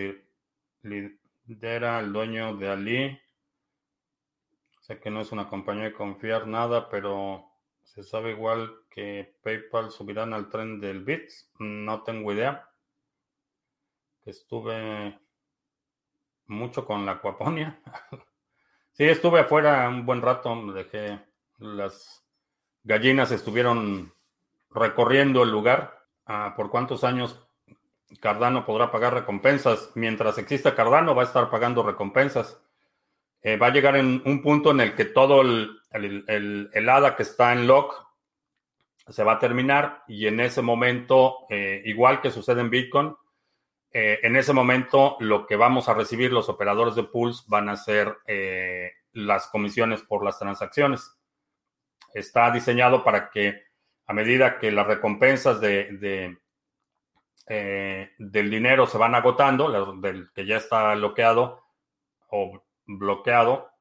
[0.82, 3.22] lidera el dueño de Ali.
[4.80, 7.51] Sé que no es una compañía de confiar nada, pero
[7.84, 11.52] se sabe igual que PayPal subirán al tren del BITS.
[11.60, 12.70] No tengo idea.
[14.24, 15.20] Estuve
[16.48, 17.82] mucho con la acuaponia.
[18.94, 21.20] sí, estuve afuera un buen rato, dejé
[21.58, 22.26] las
[22.84, 24.13] gallinas estuvieron
[24.70, 26.06] recorriendo el lugar.
[26.26, 27.39] Ah, ¿Por cuántos años
[28.20, 29.91] Cardano podrá pagar recompensas?
[29.96, 32.60] Mientras exista Cardano va a estar pagando recompensas.
[33.41, 37.24] Eh, va a llegar en un punto en el que todo el, el, ADA que
[37.24, 37.94] está en lock
[39.08, 43.16] se va a terminar y en ese momento, eh, igual que sucede en Bitcoin,
[43.94, 47.76] eh, en ese momento lo que vamos a recibir los operadores de pools van a
[47.76, 51.18] ser eh, las comisiones por las transacciones.
[52.14, 53.64] Está diseñado para que
[54.08, 56.38] a medida que las recompensas de,
[57.48, 61.64] eh, del dinero se van agotando, del que ya está bloqueado
[62.30, 63.72] o bloqueado,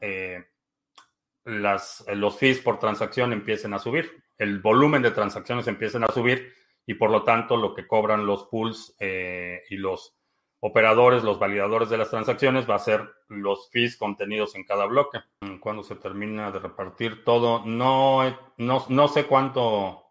[1.44, 6.52] las, los fees por transacción empiecen a subir, el volumen de transacciones empiecen a subir
[6.86, 10.16] y por lo tanto lo que cobran los pools eh, y los
[10.60, 15.18] operadores, los validadores de las transacciones, va a ser los fees contenidos en cada bloque.
[15.60, 18.22] Cuando se termina de repartir todo, no,
[18.58, 20.09] no, sé cuánto,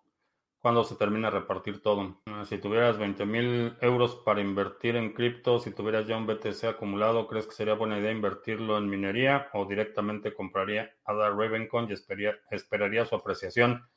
[0.60, 2.22] cuándo se termina de repartir todo.
[2.45, 7.28] Si tuvieras 20 mil euros para invertir en cripto, si tuvieras ya un BTC acumulado,
[7.28, 13.06] ¿crees que sería buena idea invertirlo en minería o directamente compraría ADA Ravencoin y esperaría,
[13.06, 13.88] su apreciación?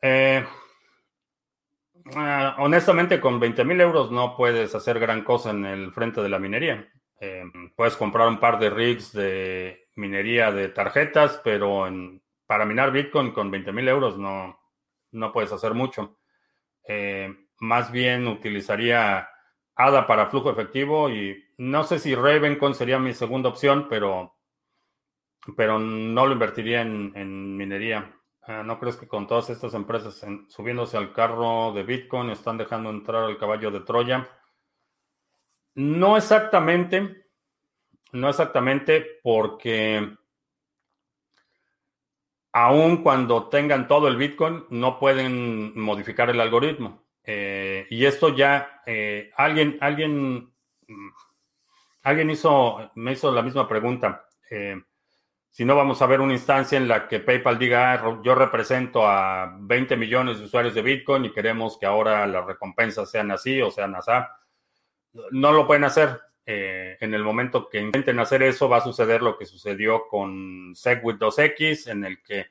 [0.00, 0.44] Eh,
[2.16, 6.28] Ah, honestamente, con 20 mil euros no puedes hacer gran cosa en el frente de
[6.28, 6.88] la minería.
[7.20, 7.44] Eh,
[7.76, 11.88] puedes comprar un par de rigs de minería de tarjetas, pero
[12.46, 14.58] para minar Bitcoin con 20 mil euros no,
[15.12, 16.18] no puedes hacer mucho.
[16.86, 19.28] Eh, más bien utilizaría
[19.74, 24.36] ADA para flujo efectivo y no sé si Ravencoin sería mi segunda opción, pero,
[25.56, 28.12] pero no lo invertiría en minería.
[28.44, 32.90] Ah, ¿No crees que con todas estas empresas subiéndose al carro de Bitcoin están dejando
[32.90, 34.28] entrar al caballo de Troya?
[35.76, 37.28] No exactamente,
[38.10, 40.16] no exactamente porque
[42.52, 47.02] aun cuando tengan todo el Bitcoin, no pueden modificar el algoritmo.
[47.24, 50.52] Eh, y esto ya, eh, alguien, alguien,
[50.86, 51.10] mm,
[52.02, 54.26] alguien hizo, me hizo la misma pregunta.
[54.50, 54.80] Eh,
[55.50, 59.06] si no, vamos a ver una instancia en la que PayPal diga, ah, yo represento
[59.06, 63.60] a 20 millones de usuarios de Bitcoin y queremos que ahora las recompensas sean así
[63.60, 64.12] o sean así.
[65.30, 66.20] No lo pueden hacer.
[66.44, 70.72] Eh, en el momento que intenten hacer eso, va a suceder lo que sucedió con
[70.74, 72.46] SegWit 2X, en el que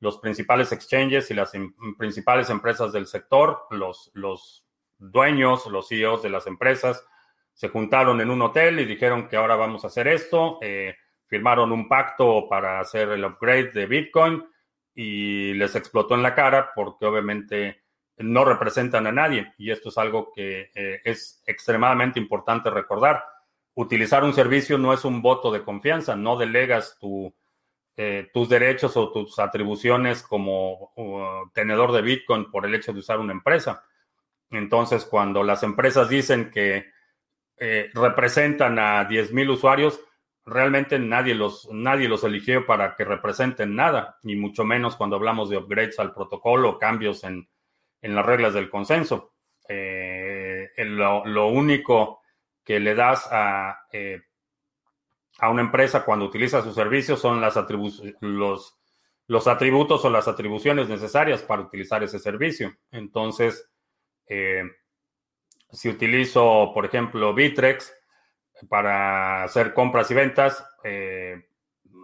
[0.00, 1.52] los principales exchanges y las
[1.98, 4.64] principales empresas del sector, los, los
[4.98, 7.04] dueños, los CEOs de las empresas,
[7.52, 10.58] se juntaron en un hotel y dijeron que ahora vamos a hacer esto.
[10.60, 10.94] Eh,
[11.26, 14.44] firmaron un pacto para hacer el upgrade de Bitcoin
[14.94, 17.85] y les explotó en la cara porque obviamente
[18.18, 23.24] no representan a nadie y esto es algo que eh, es extremadamente importante recordar.
[23.74, 26.98] Utilizar un servicio no es un voto de confianza, no delegas
[27.96, 33.00] eh, tus derechos o tus atribuciones como uh, tenedor de Bitcoin por el hecho de
[33.00, 33.84] usar una empresa.
[34.50, 36.86] Entonces, cuando las empresas dicen que
[37.58, 40.00] eh, representan a 10.000 usuarios,
[40.46, 45.50] realmente nadie los, nadie los eligió para que representen nada, ni mucho menos cuando hablamos
[45.50, 47.48] de upgrades al protocolo, cambios en,
[48.14, 49.34] las reglas del consenso.
[49.68, 52.20] Eh, lo, único
[52.64, 54.22] que le das a, eh,
[55.38, 57.58] a una empresa cuando utiliza sus servicios son las
[58.20, 58.78] los,
[59.26, 62.76] los atributos o las atribuciones necesarias para utilizar ese servicio.
[62.90, 63.70] Entonces,
[64.28, 64.62] eh,
[65.70, 67.92] si utilizo, por ejemplo, Bitrex,
[68.68, 70.64] para hacer compras y ventas.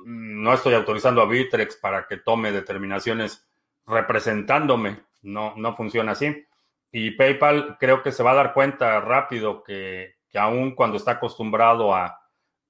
[0.05, 3.47] No estoy autorizando a Bitrex para que tome determinaciones
[3.87, 5.01] representándome.
[5.23, 6.45] No, no funciona así.
[6.91, 11.13] y PayPal creo que se va a dar cuenta rápido que, que aún cuando está
[11.13, 12.19] acostumbrado a,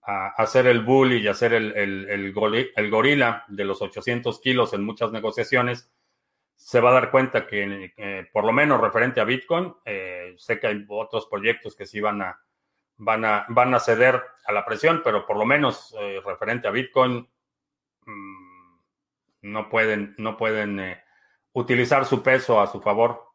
[0.05, 5.93] hacer el bully y hacer el, el, gorila de los 800 kilos en muchas negociaciones,
[6.57, 10.67] se va a dar cuenta que, por lo menos referente a Bitcoin, eh, sé que
[10.67, 12.41] hay otros proyectos que sí van a,
[12.97, 16.73] van a, van a ceder a la presión, pero por lo menos eh, referente a
[16.73, 17.29] Bitcoin,
[18.05, 18.77] mm,
[19.43, 21.02] no pueden, no pueden eh,
[21.53, 23.33] utilizar su peso a su favor.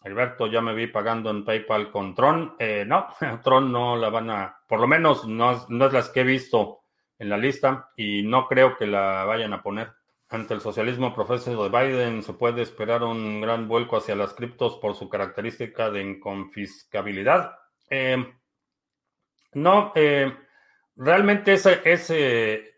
[0.00, 2.54] Alberto, ya me vi pagando en PayPal con Tron.
[2.58, 3.08] Eh, no,
[3.42, 6.80] Tron no la van a, por lo menos no, no es las que he visto
[7.18, 9.92] en la lista y no creo que la vayan a poner.
[10.30, 14.76] Ante el socialismo profeso de Biden se puede esperar un gran vuelco hacia las criptos
[14.76, 17.56] por su característica de inconfiscabilidad.
[17.88, 18.34] Eh,
[19.54, 20.36] no, eh,
[20.96, 22.77] realmente ese, ese,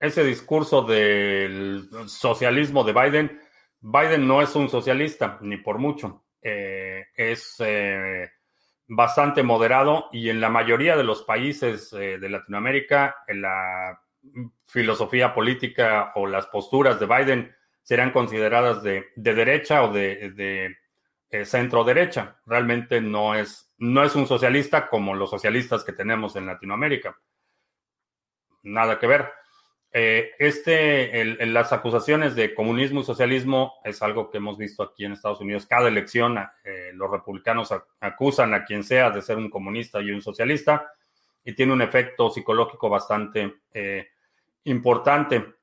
[0.00, 3.40] ese discurso del socialismo de Biden
[3.80, 6.24] Biden no es un socialista, ni por mucho.
[6.42, 8.30] Eh, es eh,
[8.86, 14.00] bastante moderado y en la mayoría de los países eh, de Latinoamérica, la
[14.66, 20.76] filosofía política o las posturas de Biden serán consideradas de, derecha o de,
[21.44, 22.38] centro derecha.
[22.44, 27.16] Realmente no es, no es un socialista como los socialistas que tenemos en Latinoamérica.
[28.62, 29.39] Nada que ver.
[29.92, 35.04] Eh, este, el, las acusaciones de comunismo y socialismo es algo que hemos visto aquí
[35.04, 35.66] en Estados Unidos.
[35.66, 40.22] Cada elección, eh, los republicanos acusan a quien sea de ser un comunista y un
[40.22, 40.92] socialista,
[41.44, 44.08] y tiene un efecto psicológico bastante eh,
[44.64, 45.54] importante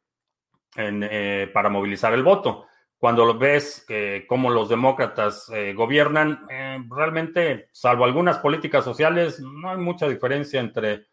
[1.54, 2.68] para movilizar el voto.
[3.00, 3.84] Cuando ves
[4.28, 6.46] cómo los demócratas gobiernan,
[6.88, 11.08] realmente, salvo algunas políticas sociales, no hay mucha diferencia entre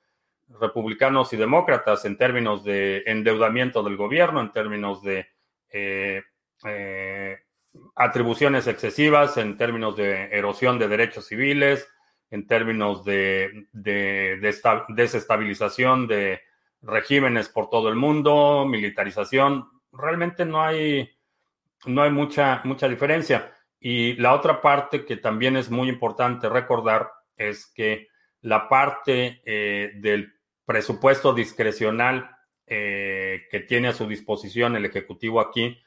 [0.61, 5.27] republicanos y demócratas en términos de endeudamiento del gobierno, en términos de
[5.71, 6.23] eh,
[6.64, 7.38] eh,
[7.97, 11.88] atribuciones excesivas, en términos de erosión de derechos civiles,
[12.31, 16.40] en términos de, desestabilización de
[16.83, 19.69] regímenes por todo el mundo, militarización.
[19.93, 21.11] Realmente no hay,
[21.87, 23.53] no hay mucha, mucha diferencia.
[23.79, 28.09] Y la otra parte que también es muy importante recordar es que
[28.40, 30.34] la parte eh, del
[30.64, 32.31] presupuesto discrecional
[32.66, 35.79] eh, que tiene a su disposición el Ejecutivo aquí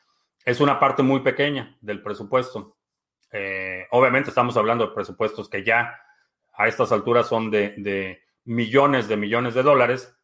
[0.45, 2.77] es una parte muy pequeña del presupuesto.
[3.31, 5.99] Eh, obviamente estamos hablando de presupuestos que ya
[6.53, 10.15] a estas alturas son de, millones de millones de dólares,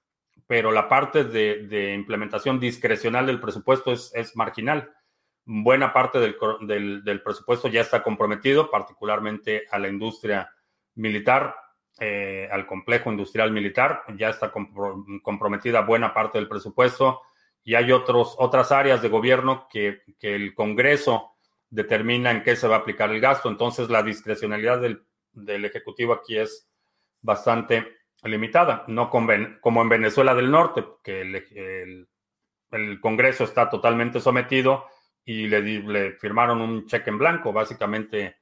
[0.48, 4.94] pero la parte de, implementación discrecional del presupuesto es, marginal.
[5.44, 10.50] Buena parte del presupuesto ya está comprometido, particularmente a la industria
[10.96, 11.54] militar.
[12.00, 14.04] Eh, al complejo industrial militar.
[14.18, 17.22] Ya está comprometida buena parte del presupuesto
[17.64, 21.36] y hay otros, otras áreas de gobierno que, el Congreso
[21.70, 23.48] determina en qué se va a aplicar el gasto.
[23.48, 25.06] Entonces, la discrecionalidad del,
[25.66, 26.68] Ejecutivo aquí es
[27.22, 27.88] bastante
[28.24, 29.32] limitada, no como
[29.82, 32.08] en Venezuela del Norte, que el,
[32.72, 34.86] el, Congreso está totalmente sometido
[35.24, 37.54] y le firmaron un cheque en blanco.
[37.54, 38.38] Básicamente,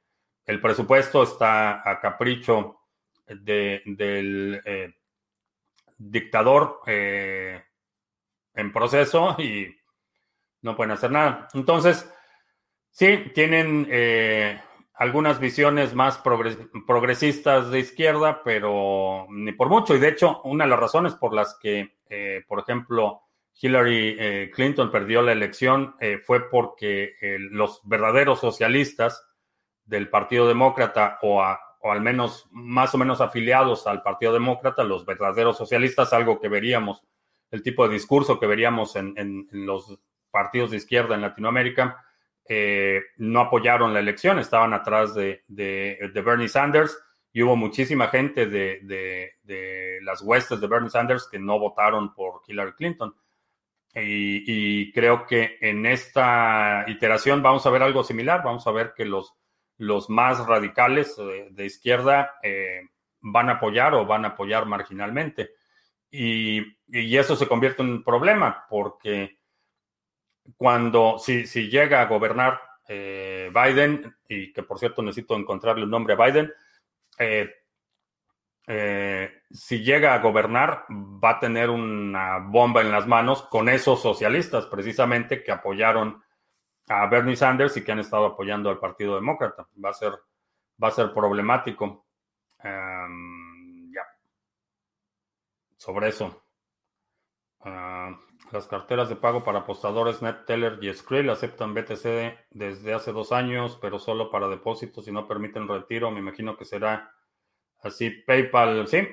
[0.46, 2.81] el presupuesto está a capricho
[3.26, 4.94] del eh,
[5.96, 7.62] dictador eh,
[8.54, 9.74] en proceso y
[10.62, 11.48] no pueden hacer nada.
[11.54, 12.08] Entonces,
[12.90, 14.60] sí, tienen eh,
[14.94, 16.18] algunas visiones más
[16.86, 19.94] progresistas de izquierda, pero ni por mucho.
[19.94, 21.96] Y de hecho, una de las razones por las que,
[22.46, 23.22] por ejemplo,
[23.60, 27.16] Hillary Clinton perdió la elección fue porque
[27.50, 29.26] los verdaderos socialistas
[29.84, 34.84] del Partido Demócrata o a, o al menos más o menos afiliados al Partido Demócrata,
[34.84, 37.02] los verdaderos socialistas, algo que veríamos,
[37.50, 39.98] el tipo de discurso que veríamos en, los
[40.30, 42.04] partidos de izquierda en Latinoamérica,
[42.48, 46.96] eh, no apoyaron la elección, estaban atrás de, Bernie Sanders
[47.32, 52.74] y hubo muchísima gente de, las huestes de Bernie Sanders que no votaron por Hillary
[52.74, 53.12] Clinton.
[53.92, 59.04] y creo que en esta iteración vamos a ver algo similar, vamos a ver que
[59.04, 59.34] los
[59.82, 62.88] los más radicales eh, de, izquierda eh,
[63.20, 65.50] van a apoyar o van a apoyar marginalmente.
[66.10, 66.62] Y,
[66.94, 69.38] eso se convierte en un problema porque
[70.58, 75.90] cuando, si, si llega a gobernar eh, Biden, y que por cierto necesito encontrarle un
[75.90, 76.52] nombre a Biden,
[79.50, 84.66] si llega a gobernar, va a tener una bomba en las manos con esos socialistas
[84.66, 86.22] precisamente que apoyaron
[87.00, 89.68] a Bernie Sanders y que han estado apoyando al Partido Demócrata.
[89.82, 90.12] Va a ser,
[90.82, 92.06] va a ser problemático.
[92.62, 94.02] Em, ya.
[95.76, 96.44] Sobre eso.
[97.60, 98.18] Ah,
[98.50, 103.78] las carteras de pago para apostadores NetTeller y Skrill aceptan BTC desde hace dos años,
[103.80, 106.10] pero solo para depósitos y no permiten retiro.
[106.10, 107.14] Me imagino que será
[107.82, 108.10] así.
[108.10, 109.08] PayPal, sí.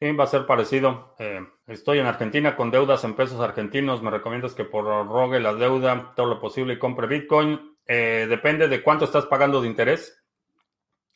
[0.00, 1.14] Sí, va a ser parecido.
[1.18, 4.02] Eh, estoy en Argentina con deudas en pesos argentinos.
[4.02, 7.76] ¿Me recomiendas que por rogue la deuda todo lo posible y compre Bitcoin?
[7.86, 10.22] Eh, depende de cuánto estás pagando de interés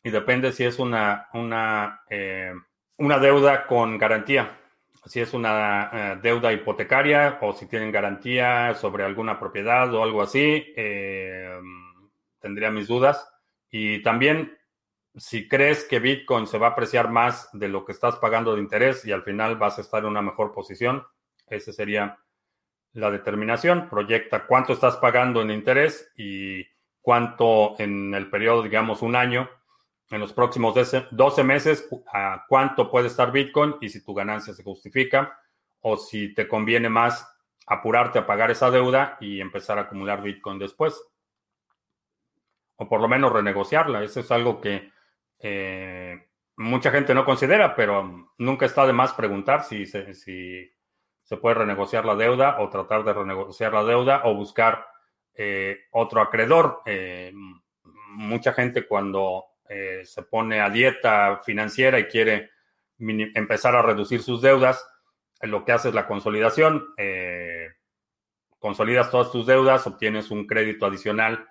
[0.03, 2.53] y depende si es una, una, eh,
[2.97, 4.59] una deuda con garantía
[5.05, 10.21] si es una eh, deuda hipotecaria o si tienen garantía sobre alguna propiedad o algo
[10.21, 11.59] así, eh,
[12.39, 13.27] tendría mis dudas.
[13.69, 14.57] Y también
[15.15, 18.61] si crees que Bitcoin se va a apreciar más de lo que estás pagando de
[18.61, 21.05] interés y al final vas a estar en una mejor posición,
[21.47, 22.17] esa sería
[22.93, 23.89] la determinación.
[23.89, 26.65] Proyecta cuánto estás pagando en interés y
[27.01, 29.49] cuánto en el periodo, digamos, un año
[30.09, 30.75] en los próximos
[31.11, 35.39] 12 meses a cuánto puede estar Bitcoin y si tu ganancia se justifica
[35.81, 37.27] o si te conviene más
[37.65, 41.01] apurarte a pagar esa deuda y empezar a acumular Bitcoin después.
[42.75, 44.03] O por lo menos renegociarla.
[44.03, 44.92] Eso es algo que
[45.45, 46.25] eh,
[46.55, 50.71] mucha gente no considera, pero nunca está de más preguntar si se,
[51.41, 54.87] puede renegociar la deuda o tratar de renegociar la deuda o buscar
[55.33, 56.81] eh, otro acreedor.
[56.85, 57.33] Eh,
[58.15, 59.45] mucha gente cuando
[60.03, 62.51] se pone a dieta financiera y quiere
[62.99, 64.87] empezar a reducir sus deudas,
[65.41, 66.93] lo que hace es la consolidación.
[68.59, 71.47] Consolidas todas tus deudas, obtienes un crédito adicional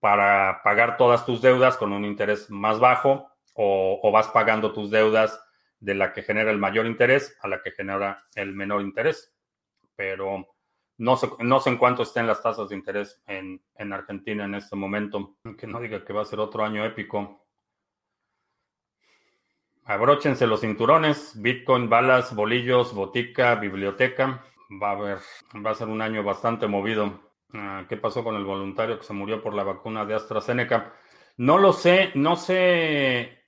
[0.00, 5.42] para pagar todas tus deudas con un interés más bajo o, vas pagando tus deudas
[5.80, 9.34] de la que genera el mayor interés a la que genera el menor interés.
[9.96, 10.46] Pero
[10.98, 14.54] no sé, no sé en cuánto estén las tasas de interés en, en, Argentina en
[14.54, 15.36] este momento.
[15.58, 17.44] Que no diga que va a ser otro año épico.
[19.84, 24.44] Abróchense los cinturones, Bitcoin, balas, bolillos, botica, biblioteca.
[24.70, 25.18] Va a haber,
[25.66, 27.27] va a ser un año bastante movido.
[27.54, 30.94] Ah, ¿Qué pasó con el voluntario que se murió por la vacuna de AstraZeneca?
[31.38, 33.44] No lo sé, no sé,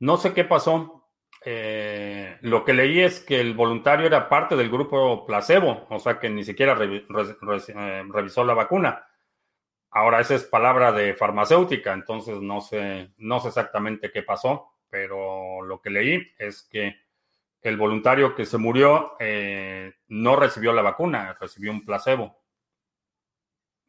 [0.00, 1.10] no sé qué pasó.
[1.44, 6.20] Eh, lo que leí es que el voluntario era parte del grupo placebo, o sea
[6.20, 9.06] que ni siquiera eh, revisó la vacuna.
[9.90, 15.62] Ahora, esa es palabra de farmacéutica, entonces no sé, no sé exactamente qué pasó, pero
[15.62, 16.96] lo que leí es que
[17.62, 22.41] el voluntario que se murió eh, no recibió la vacuna, recibió un placebo.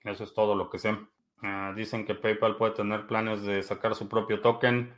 [0.04, 0.98] Eso es todo lo que sé.
[1.42, 4.94] Ah, dicen que PayPal puede tener planes de sacar su propio token.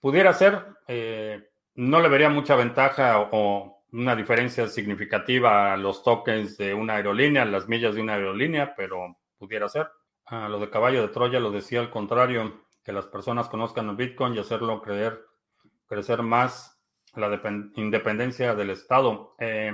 [0.00, 0.64] Pudiera ser.
[0.88, 6.96] Eh, no le vería mucha ventaja o, una diferencia significativa a los tokens de una
[6.96, 9.88] aerolínea, las millas de una aerolínea, pero pudiera ser.
[10.26, 13.96] Ah, lo de caballo de Troya lo decía al contrario, que las personas conozcan el
[13.96, 15.24] Bitcoin y hacerlo creer,
[15.86, 16.80] crecer más
[17.14, 17.40] la
[17.76, 19.34] independencia del Estado.
[19.38, 19.72] Eh,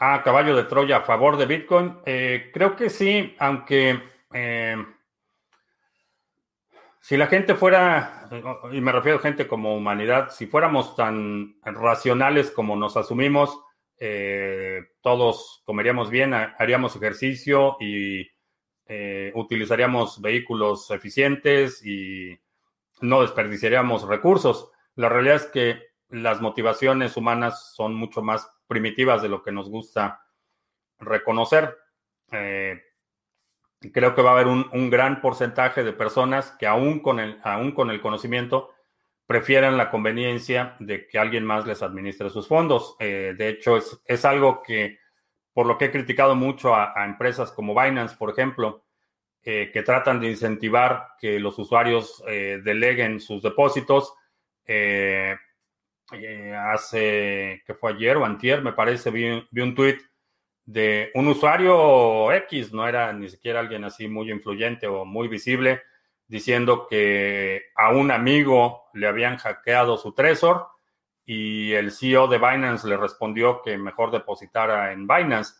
[0.00, 1.98] ah, caballo de Troya a favor de Bitcoin.
[2.04, 4.00] Eh, creo que sí, aunque
[4.32, 4.76] eh,
[7.00, 8.28] si la gente fuera,
[8.72, 13.60] y me refiero a gente como humanidad, si fuéramos tan racionales como nos asumimos,
[13.98, 18.26] eh, todos comeríamos bien, haríamos ejercicio y
[19.34, 22.36] utilizaríamos vehículos eficientes y
[23.00, 24.72] no desperdiciaríamos recursos.
[24.96, 25.78] La realidad es que
[26.08, 30.24] las motivaciones humanas son mucho más primitivas de lo que nos gusta
[31.00, 31.76] reconocer.
[32.30, 32.80] Eh,
[33.92, 37.72] creo que va a haber un, gran porcentaje de personas que aún con el, aún
[37.72, 38.70] con el conocimiento
[39.26, 42.94] prefieran la conveniencia de que alguien más les administre sus fondos.
[43.00, 45.00] Eh, de hecho, es, algo que,
[45.52, 48.84] por lo que he criticado mucho a, empresas como Binance, por ejemplo,
[49.42, 54.14] eh, que tratan de incentivar que los usuarios deleguen sus depósitos.
[56.56, 59.98] Hace, que fue ayer o antier, me parece, vi, un tweet
[60.64, 65.82] de un usuario X, no era ni siquiera alguien así muy influyente o muy visible,
[66.28, 70.68] diciendo que a un amigo le habían hackeado su Trezor
[71.24, 75.54] y el CEO de Binance le respondió que mejor depositara en Binance.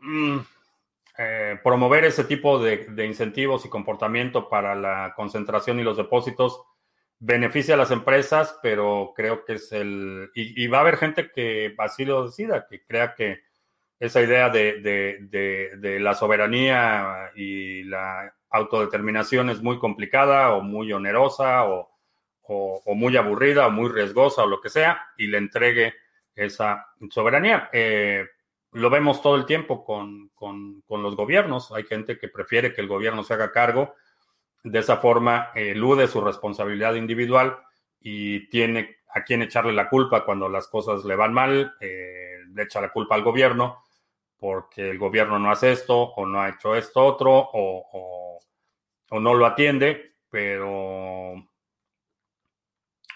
[0.00, 0.38] Mm,
[1.18, 6.62] eh, promover ese tipo de, incentivos y comportamiento para la concentración y los depósitos
[7.18, 10.30] beneficia a las empresas, pero creo que es el...
[10.34, 13.40] Y, va a haber gente que así lo decida, que crea que
[13.98, 21.92] esa idea de, la soberanía y la autodeterminación es muy complicada o muy onerosa o,
[22.94, 25.94] muy aburrida o muy riesgosa o lo que sea y le entregue
[26.34, 27.70] esa soberanía.
[27.72, 28.24] Eh,
[28.76, 30.30] lo vemos todo el tiempo con,
[30.88, 31.72] los gobiernos.
[31.72, 33.94] Hay gente que prefiere que el gobierno se haga cargo.
[34.66, 37.58] De esa forma elude su responsabilidad individual
[38.00, 42.62] y tiene a quién echarle la culpa cuando las cosas le van mal, eh, le
[42.62, 43.84] echa la culpa al gobierno
[44.38, 48.40] porque el gobierno no hace esto o no ha hecho esto otro o,
[49.10, 51.34] o no lo atiende, pero...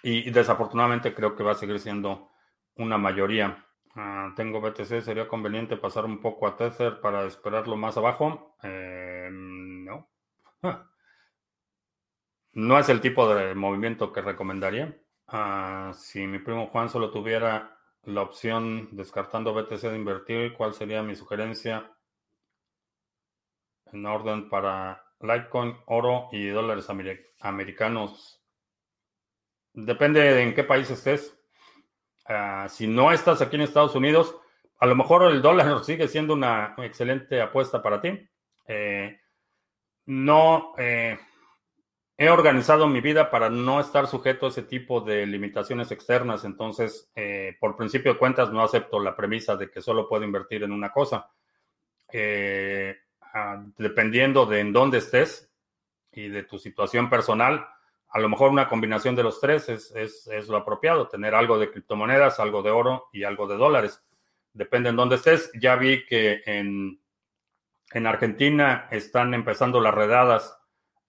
[0.02, 2.30] Y, desafortunadamente creo que va a seguir siendo
[2.76, 3.66] una mayoría.
[3.94, 8.56] Ah, tengo BTC, sería conveniente pasar un poco a Tether para esperarlo más abajo.
[8.62, 10.08] Eh, no.
[12.52, 14.96] No es el tipo de movimiento que recomendaría.
[15.28, 21.02] Ah, si mi primo Juan solo tuviera la opción descartando BTC de invertir, ¿cuál sería
[21.02, 21.92] mi sugerencia
[23.92, 26.88] en orden para Litecoin, oro y dólares
[27.40, 28.42] americanos?
[29.72, 31.38] Depende de en qué país estés.
[32.26, 34.36] Ah, si no estás aquí en Estados Unidos,
[34.78, 38.28] a lo mejor el dólar sigue siendo una excelente apuesta para ti.
[38.66, 39.20] Eh,
[40.06, 41.18] no, eh,
[42.20, 46.44] he organizado mi vida para no estar sujeto a ese tipo de limitaciones externas.
[46.44, 50.62] Entonces, eh, por principio de cuentas, no acepto la premisa de que solo puedo invertir
[50.62, 51.30] en una cosa.
[52.12, 55.50] Eh, ah, dependiendo de en dónde estés
[56.12, 57.66] y de tu situación personal,
[58.10, 61.70] a lo mejor una combinación de los tres es, es, lo apropiado, tener algo de
[61.70, 64.04] criptomonedas, algo de oro y algo de dólares.
[64.52, 65.50] Depende en dónde estés.
[65.58, 67.00] Ya vi que en,
[67.94, 70.59] en Argentina están empezando las redadas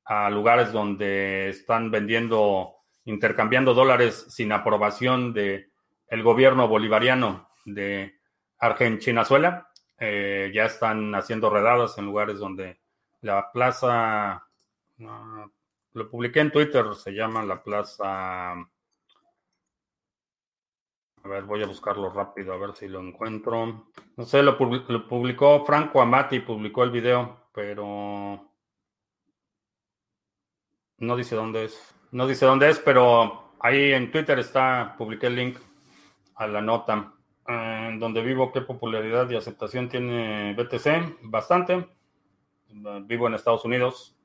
[0.06, 2.76] a lugares donde están vendiendo,
[3.06, 5.70] intercambiando dólares sin aprobación de
[6.08, 8.20] el gobierno bolivariano de
[8.60, 9.24] Argentina.
[9.98, 12.80] Eh, ya están haciendo redadas en lugares donde
[13.22, 14.48] la plaza,
[14.98, 18.52] lo publiqué en Twitter, se llama la plaza...
[21.24, 23.86] A ver, voy a buscarlo rápido, a ver si lo encuentro.
[24.18, 28.51] No sé, lo publicó Franco Amati, publicó el video, pero
[31.02, 31.96] no dice dónde es.
[32.12, 35.58] No dice dónde es, pero ahí en Twitter está, publiqué el link
[36.36, 37.14] a la nota.
[37.48, 41.20] En donde vivo, ¿qué popularidad y aceptación tiene BTC?
[41.24, 41.90] Bastante.
[43.04, 44.16] Vivo en Estados Unidos.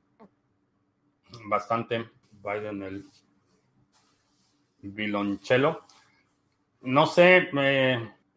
[1.46, 2.10] Bastante.
[2.30, 3.04] Biden el
[4.82, 5.86] vilonchelo.
[6.82, 7.48] No sé,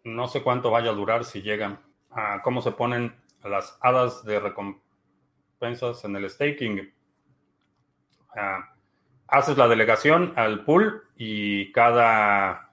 [0.06, 1.82] no sé cuánto vaya a durar si llega.
[2.12, 6.99] a cómo se ponen las hadas de recompensas en el staking
[9.28, 12.72] haces la delegación al pool y cada,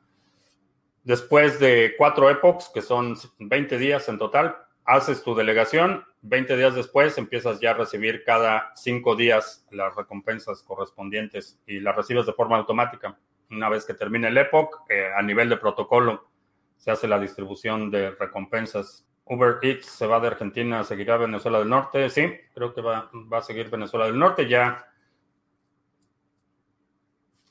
[1.05, 6.75] después de cuatro epochs, que son 20 días en total, haces tu delegación, 20 días
[6.75, 12.33] después empiezas ya a recibir cada cinco días las recompensas correspondientes y las recibes de
[12.33, 13.19] forma automática.
[13.51, 16.29] Una vez que termine el epoch, eh, a nivel de protocolo,
[16.77, 19.07] se hace la distribución de recompensas.
[19.25, 22.09] Uber Eats se va de Argentina, seguirá Venezuela del Norte.
[22.11, 24.49] Sí, creo que va, va a seguir Venezuela del Norte.
[24.49, 24.85] Ya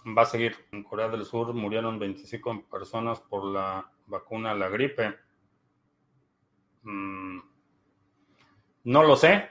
[0.06, 0.56] va a seguir.
[0.72, 5.16] En Corea del Sur murieron 25 personas por la vacuna a la gripe.
[6.84, 7.40] Mm,
[8.86, 9.50] no lo sé.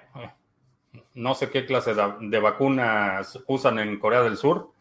[1.14, 4.72] No sé qué clase de, vacunas usan en Corea del Sur.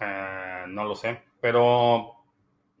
[0.00, 1.22] Eh, no lo sé.
[1.40, 2.16] Pero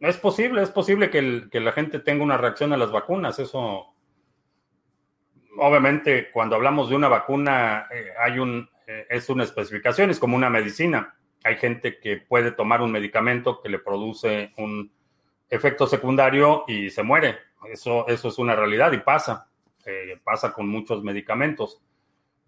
[0.00, 3.38] es posible, es posible que, la gente tenga una reacción a las vacunas.
[3.38, 3.89] Eso,
[5.60, 10.36] obviamente, cuando hablamos de una vacuna, eh, hay un eh, es una especificación, es como
[10.36, 11.14] una medicina.
[11.44, 14.90] Hay gente que puede tomar un medicamento que le produce un
[15.48, 17.38] efecto secundario y se muere.
[17.70, 19.48] Eso, eso es una realidad y pasa.
[19.86, 21.80] Eh, pasa con muchos medicamentos.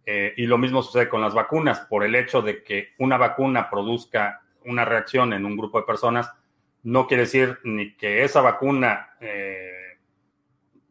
[0.05, 1.79] Y lo mismo sucede con las vacunas.
[1.89, 6.29] Por el hecho de que una vacuna produzca una reacción en un grupo de personas,
[6.83, 9.11] no quiere decir ni que esa vacuna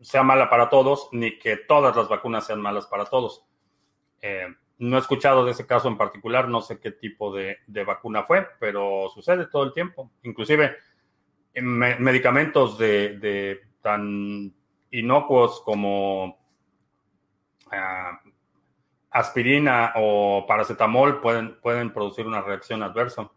[0.01, 3.45] sea mala para todos, ni que todas las vacunas sean malas para todos.
[4.77, 8.47] No he escuchado de ese caso en particular, no sé qué tipo de, vacuna fue,
[8.59, 10.11] pero sucede todo el tiempo.
[10.23, 10.75] Inclusive
[11.53, 14.53] medicamentos de, tan
[14.89, 16.39] inocuos como
[17.71, 18.19] ah,
[19.11, 23.29] aspirina o paracetamol pueden, pueden producir una reacción adversa.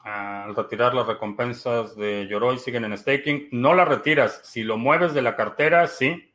[0.00, 3.48] Al retirar las recompensas de Yoroi siguen en staking.
[3.52, 4.40] No las retiras.
[4.44, 6.28] Si lo mueves de la cartera, sí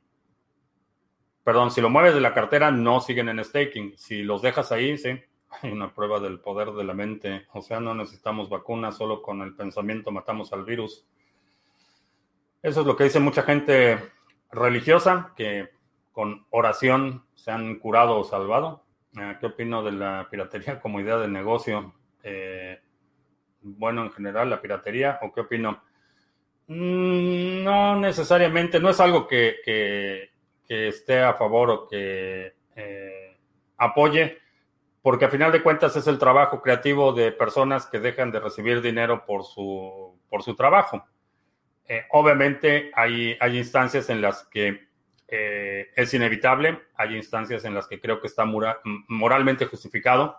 [1.43, 3.97] Perdón, si lo mueves de la cartera, no siguen en staking.
[3.97, 5.19] Si los dejas ahí, sí.
[5.61, 7.47] Hay una prueba del poder de la mente.
[7.53, 11.05] O sea, no necesitamos vacunas, solo con el pensamiento matamos al virus.
[12.61, 13.99] Eso es lo que dice mucha gente
[14.51, 15.69] religiosa, que
[16.13, 18.85] con oración se han curado o salvado.
[19.19, 21.93] Eh, ¿Qué opino de la piratería como idea de negocio?
[22.23, 22.79] Eh,
[23.63, 25.83] bueno, en general, la piratería, ¿o qué opino?
[26.67, 30.31] Mm, no necesariamente, no es algo que
[30.67, 33.37] que esté a favor o que eh,
[33.77, 34.39] apoye.
[35.01, 38.81] porque a final de cuentas es el trabajo creativo de personas que dejan de recibir
[38.81, 41.03] dinero por su, por su trabajo.
[41.85, 44.87] Eh, obviamente hay, hay instancias en las que
[45.27, 48.45] eh, es inevitable, hay instancias en las que creo que está
[49.09, 50.37] moralmente justificado,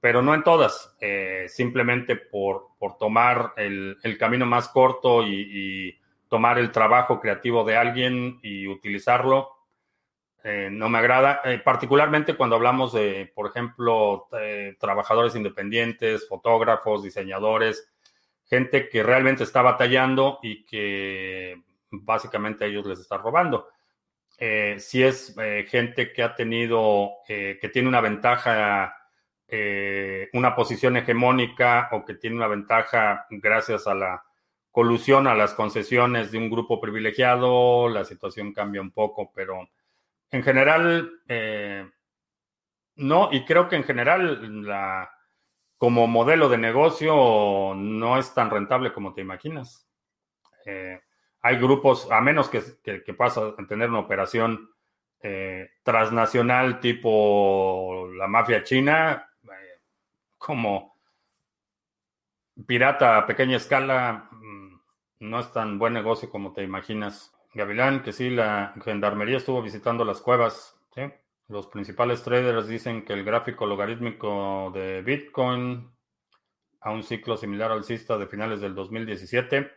[0.00, 5.48] pero no en todas, eh, simplemente por, por tomar el, el, camino más corto y,
[5.50, 9.58] y, tomar el trabajo creativo de alguien y utilizarlo,
[10.44, 17.02] eh, no me agrada, eh, particularmente cuando hablamos de, por ejemplo, eh, trabajadores independientes, fotógrafos,
[17.02, 17.92] diseñadores,
[18.46, 23.68] gente que realmente está batallando y que básicamente a ellos les está robando.
[24.78, 25.34] si es
[25.68, 28.96] gente que ha tenido, que tiene una ventaja,
[30.32, 34.24] una posición hegemónica o que tiene una ventaja gracias a la
[34.70, 39.68] colusión, a las concesiones de un grupo privilegiado, la situación cambia un poco, pero
[40.30, 41.88] en general, eh,
[42.96, 45.10] no, y creo que en general la,
[45.78, 49.88] como modelo de negocio no es tan rentable como te imaginas.
[50.66, 51.00] Eh,
[51.40, 53.16] hay grupos, a menos que, que, que
[53.68, 54.70] tener una operación
[55.20, 59.27] eh, transnacional tipo la mafia china, eh,
[60.38, 60.96] como
[62.66, 64.80] pirata a pequeña escala, mm,
[65.20, 67.34] no es tan buen negocio como te imaginas.
[67.54, 70.78] Gavilán, que sí, la gendarmería estuvo visitando las cuevas.
[70.94, 71.02] ¿sí?
[71.48, 75.90] Los principales traders dicen que el gráfico logarítmico de Bitcoin
[76.80, 79.70] a un ciclo similar al alcista de finales del 2017.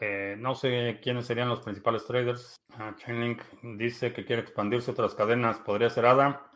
[0.00, 2.56] Eh, no sé quiénes serían los principales traders.
[2.74, 5.58] Ah, Chainlink dice que quiere expandirse otras cadenas.
[5.58, 6.50] ¿Podría ser ADA?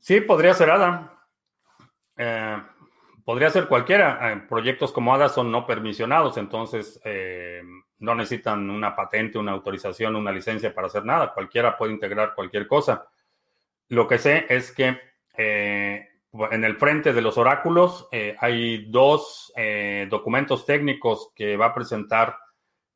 [0.00, 1.21] Sí, podría ser ADA.
[2.22, 2.62] Eh,
[3.24, 4.32] podría ser cualquiera.
[4.32, 7.00] Eh, proyectos como ADA son no permisionados, entonces
[7.98, 11.32] no necesitan una patente, una autorización, una licencia para hacer nada.
[11.32, 13.06] Cualquiera puede integrar cualquier cosa.
[13.88, 14.98] Lo que sé es que
[15.36, 16.08] eh,
[16.50, 21.74] en el frente de los oráculos eh, hay dos eh, documentos técnicos que va a
[21.74, 22.36] presentar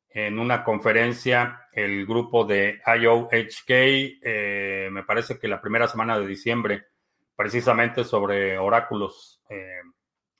[0.09, 6.85] en una conferencia el grupo de IOHK, me parece que la primera semana de diciembre,
[7.37, 9.41] precisamente sobre oráculos.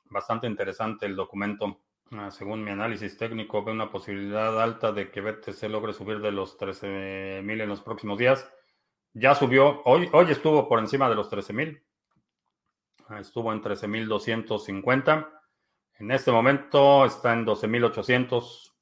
[0.09, 1.81] bastante interesante el documento.
[2.11, 6.31] Ah, según mi análisis técnico, veo una posibilidad alta de que BTC logre subir de
[6.31, 8.49] los 13.000 en los próximos días.
[9.13, 11.81] Ya subió, hoy, hoy estuvo por encima de los 13.000.
[13.09, 15.29] Ah, estuvo en 13.250.
[15.99, 18.73] En este momento está en 12.800.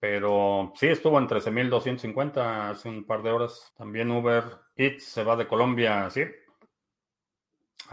[0.00, 3.72] Pero sí estuvo en 13.250 hace un par de horas.
[3.76, 4.44] También Uber
[4.76, 6.24] Eats se va de Colombia, sí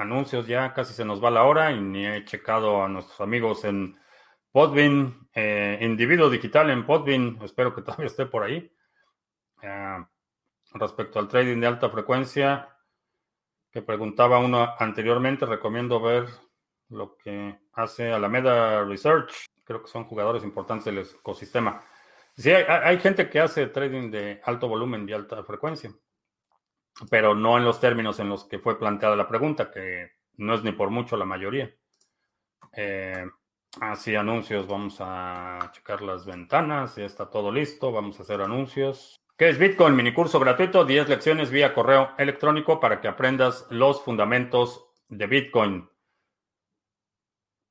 [0.02, 3.64] anuncios ya casi se nos va la hora y ni he checado a nuestros amigos
[3.64, 3.98] en
[4.52, 8.72] Podbean, eh, individuo digital en Podbean, espero que todavía esté por ahí.
[9.62, 10.06] Eh,
[10.74, 12.70] respecto al trading de alta frecuencia,
[13.72, 16.28] que preguntaba uno anteriormente, recomiendo ver
[16.90, 21.84] lo que hace Alameda Research, creo que son jugadores importantes del ecosistema.
[22.36, 25.94] Sí, hay gente que hace trading de alto volumen y alta frecuencia
[27.10, 30.64] pero no en los términos en los que fue planteada la pregunta, que no es
[30.64, 31.74] ni por mucho la mayoría.
[32.74, 33.26] Eh,
[33.80, 39.22] así, anuncios, vamos a checar las ventanas, ya está todo listo, vamos a hacer anuncios.
[39.38, 39.96] ¿Qué es Bitcoin?
[39.96, 45.91] Mini curso gratuito, 10 lecciones vía correo electrónico para que aprendas los fundamentos de Bitcoin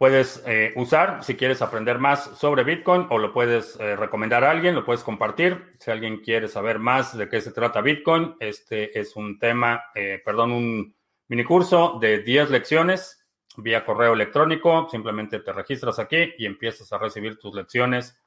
[0.00, 4.50] puedes eh, usar si quieres aprender más sobre Bitcoin o lo puedes eh, recomendar a
[4.50, 5.74] alguien, lo puedes compartir.
[5.78, 10.22] Si alguien quiere saber más de qué se trata Bitcoin, este es un tema, eh,
[10.24, 10.96] perdón, un
[11.28, 13.28] mini curso de 10 lecciones
[13.58, 14.88] vía correo electrónico.
[14.90, 18.18] Simplemente te registras aquí y empiezas a recibir tus lecciones.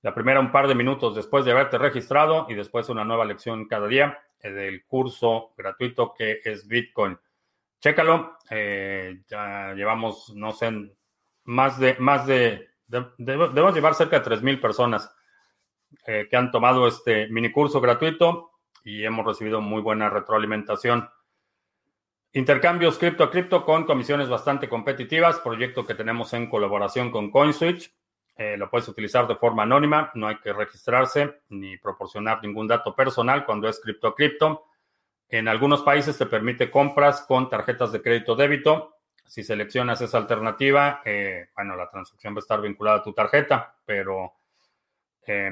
[0.00, 3.68] La primera un par de minutos después de haberte registrado y después una nueva lección
[3.68, 7.16] cada día del curso gratuito que es Bitcoin.
[7.78, 8.38] Chécalo.
[9.28, 10.72] ya llevamos, no sé,
[11.44, 15.14] más de, más de, debemos llevar cerca de 3.000 personas
[16.06, 18.52] eh, que han tomado este mini curso gratuito
[18.84, 21.08] y hemos recibido muy buena retroalimentación.
[22.32, 27.92] Intercambios cripto a cripto con comisiones bastante competitivas, proyecto que tenemos en colaboración con CoinSwitch.
[28.36, 32.94] Eh, lo puedes utilizar de forma anónima, no hay que registrarse ni proporcionar ningún dato
[32.96, 34.64] personal cuando es cripto a cripto.
[35.28, 41.00] En algunos países te permite compras con tarjetas de crédito débito si seleccionas esa alternativa,
[41.04, 44.34] eh, bueno, la transacción va a estar vinculada a tu tarjeta, pero
[45.26, 45.50] eh,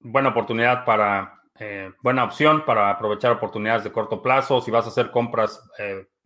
[0.00, 4.60] buena oportunidad para, eh, buena opción para aprovechar oportunidades de corto plazo.
[4.60, 5.70] Si vas a hacer compras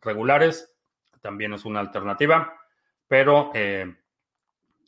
[0.00, 0.74] regulares,
[1.20, 2.52] también es una alternativa,
[3.06, 3.52] pero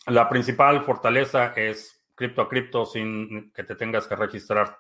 [0.07, 4.78] la principal fortaleza es cripto a cripto sin que te tengas que registrar.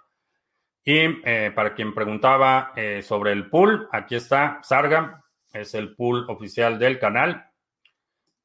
[0.82, 1.08] Y
[1.50, 5.23] para quien preguntaba sobre el pool, aquí está Sarga,
[5.54, 7.50] es el pool oficial del canal.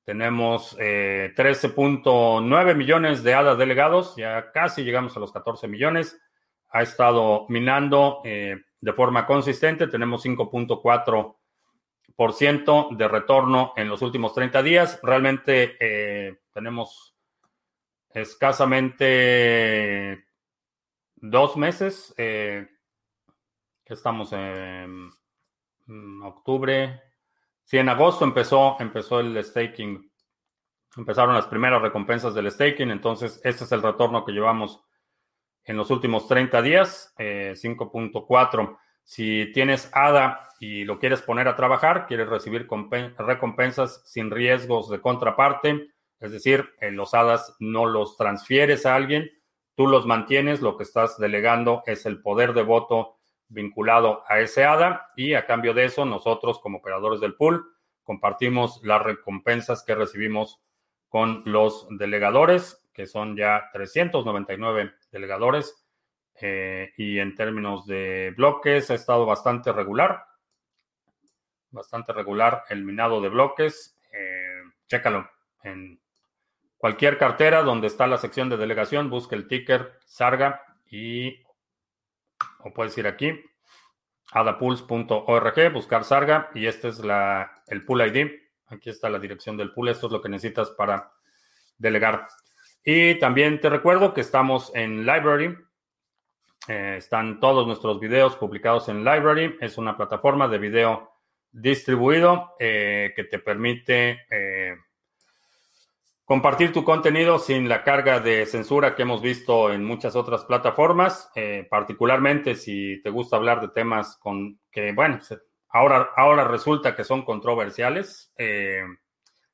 [0.06, 6.18] Tenemos 13.9 millones de hadas delegados, ya casi llegamos a los 14 millones.
[6.70, 11.36] Ha estado minando de forma consistente, tenemos 5.4
[12.98, 15.00] de retorno en los últimos 30 días.
[15.02, 17.16] Realmente eh, tenemos
[18.10, 20.26] escasamente
[21.16, 22.68] dos meses, eh,
[23.86, 25.12] que estamos en
[26.24, 27.02] octubre.
[27.64, 30.12] Sí, en agosto empezó, empezó el staking,
[30.98, 34.84] empezaron las primeras recompensas del staking, entonces este es el retorno que llevamos
[35.64, 38.72] en los últimos 30 días, 5.4.
[38.72, 42.68] Eh, si tienes ADA y lo quieres poner a trabajar, quieres recibir
[43.18, 49.30] recompensas sin riesgos de contraparte, es decir, en los HADAS no los transfieres a alguien,
[49.76, 53.19] tú los mantienes, lo que estás delegando es el poder de voto
[53.50, 57.66] vinculado a ese ADA y a cambio de eso nosotros como operadores del pool
[58.04, 60.62] compartimos las recompensas que recibimos
[61.10, 65.86] con los delegadores, que son ya 399 delegadores.
[66.42, 70.24] Eh, y en términos de bloques ha estado bastante regular
[71.72, 73.98] bastante regular el minado de bloques.
[74.12, 75.30] Eh, chécalo
[75.64, 76.00] en
[76.78, 81.44] cualquier cartera donde está la sección de delegación, busca el ticker Sarga y
[82.60, 83.44] o puedes ir aquí
[84.32, 88.32] adapools.org, buscar Sarga y este es la, el pool ID.
[88.68, 89.90] Aquí está la dirección del pool.
[89.90, 91.12] Esto es lo que necesitas para
[91.78, 92.28] delegar.
[92.84, 95.58] Y también te recuerdo que estamos en Library.
[96.68, 99.58] Eh, están todos nuestros videos publicados en Library.
[99.60, 101.12] Es una plataforma de video
[101.52, 104.76] distribuido eh, que te permite eh,
[106.30, 111.32] compartir tu contenido sin la carga de censura que hemos visto en muchas otras plataformas,
[111.34, 115.20] eh, particularmente si te gusta hablar de temas con que, bueno,
[115.70, 118.32] ahora, ahora resulta que son controversiales.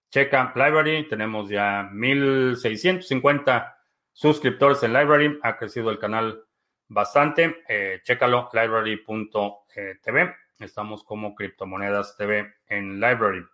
[0.10, 3.78] checa Library, tenemos ya 1650
[4.12, 6.44] suscriptores en Library, ha crecido el canal
[6.90, 7.64] bastante.
[8.04, 10.36] chécalo, library.tv.
[10.60, 13.46] Estamos como Criptomonedas TV en Library.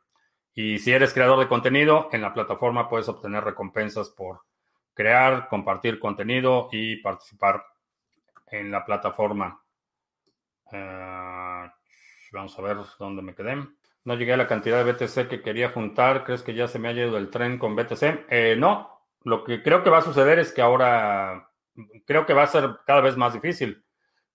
[0.54, 4.42] Y si eres creador de contenido, en la plataforma puedes obtener recompensas por
[4.94, 7.64] crear, compartir contenido y participar
[8.48, 9.62] en la plataforma.
[10.72, 11.70] Eh,
[12.32, 13.56] vamos a ver dónde me quedé.
[14.04, 16.24] No llegué a la cantidad de BTC que quería juntar.
[16.24, 18.26] ¿Crees que ya se me ha ido el tren con BTC?
[18.30, 18.90] Eh, no.
[19.24, 21.50] Lo que creo que va a suceder es que ahora
[22.06, 23.84] creo que va a ser cada vez más difícil.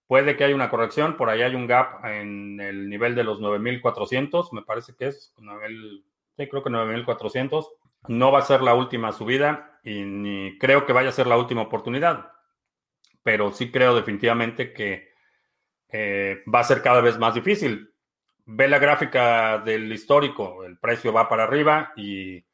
[0.06, 3.40] Puede que haya una corrección, por ahí hay un gap en el nivel de los
[3.40, 5.34] 9400, me parece que es,
[6.36, 7.72] creo que 9400.
[8.08, 11.36] No va a ser la última subida y ni creo que vaya a ser la
[11.36, 12.30] última oportunidad,
[13.24, 15.08] pero sí creo definitivamente que
[15.88, 17.92] eh, va a ser cada vez más difícil.
[18.44, 22.44] Ve la gráfica del histórico, el precio va para arriba y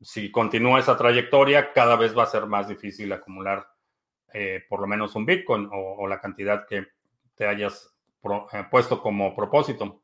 [0.00, 3.66] si continúa esa trayectoria, cada vez va a ser más difícil acumular
[4.32, 6.86] eh, por lo menos un Bitcoin o, la cantidad que
[7.34, 7.94] te hayas
[8.52, 10.02] eh, puesto como propósito.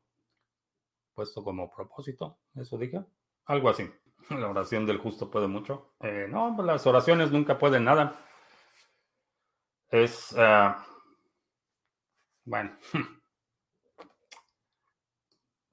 [1.13, 3.03] Puesto como propósito, eso dije.
[3.45, 3.89] Algo así.
[4.29, 5.93] La oración del justo puede mucho.
[5.99, 8.15] Eh, no, pues las oraciones nunca pueden nada.
[9.89, 10.35] Es.
[12.45, 12.77] bueno.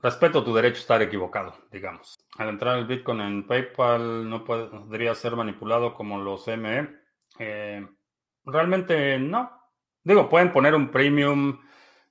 [0.03, 2.19] Respeto tu derecho a estar equivocado, digamos.
[2.39, 6.89] Al entrar el Bitcoin en PayPal no podría ser manipulado como los ME.
[7.39, 7.87] Eh,
[8.53, 9.51] Realmente no.
[10.03, 11.61] Digo, pueden poner un premium.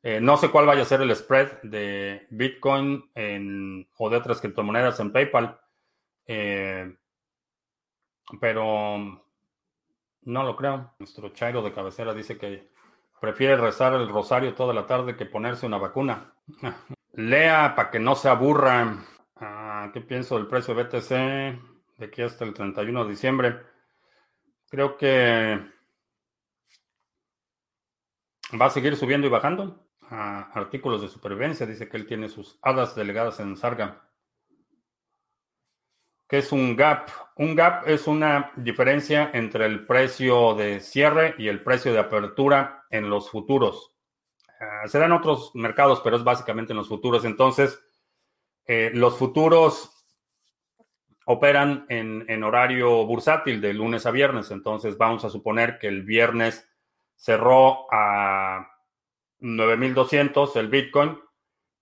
[0.01, 3.11] Eh, no sé cuál vaya a ser el spread de Bitcoin
[3.97, 5.59] o de otras criptomonedas en PayPal.
[6.25, 6.95] Eh,
[8.39, 9.23] pero
[10.21, 10.93] no lo creo.
[10.99, 12.69] Nuestro Chairo de cabecera dice que
[13.19, 16.33] prefiere rezar el rosario toda la tarde que ponerse una vacuna.
[17.13, 18.97] Lea para que no se aburra.
[19.35, 21.09] Ah, ¿Qué pienso del precio de BTC
[21.97, 23.59] de aquí hasta el 31 de diciembre?
[24.69, 25.59] Creo que
[28.53, 29.85] Va a seguir subiendo y bajando.
[30.09, 31.67] artículos de supervivencia.
[31.67, 34.09] Dice que él tiene sus hadas delegadas en Sarga.
[36.27, 37.09] ¿Qué es un gap?
[37.35, 42.85] Un gap es una diferencia entre el precio de cierre y el precio de apertura
[42.89, 43.93] en los futuros.
[44.59, 47.25] Ah, se da en otros mercados, pero es básicamente en los futuros.
[47.25, 47.79] Entonces,
[48.65, 50.07] eh, los futuros
[51.25, 54.49] operan en horario bursátil de lunes a viernes.
[54.49, 56.68] Entonces, vamos a suponer que el viernes
[57.19, 58.65] cerró a
[59.41, 61.19] 9.200 el Bitcoin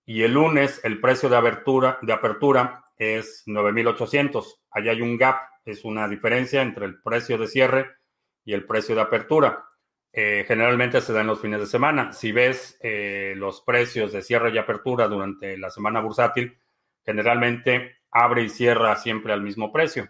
[0.03, 4.61] y el lunes el precio de apertura, de apertura es 9.800.
[4.71, 7.97] Allá hay un gap, es una diferencia entre el precio de cierre
[8.43, 9.63] y el precio de apertura.
[10.11, 12.13] Eh, generalmente se da en los fines de semana.
[12.13, 16.57] Si ves eh, los precios de cierre y apertura durante la semana bursátil,
[17.05, 20.09] generalmente abre y cierra siempre al mismo precio.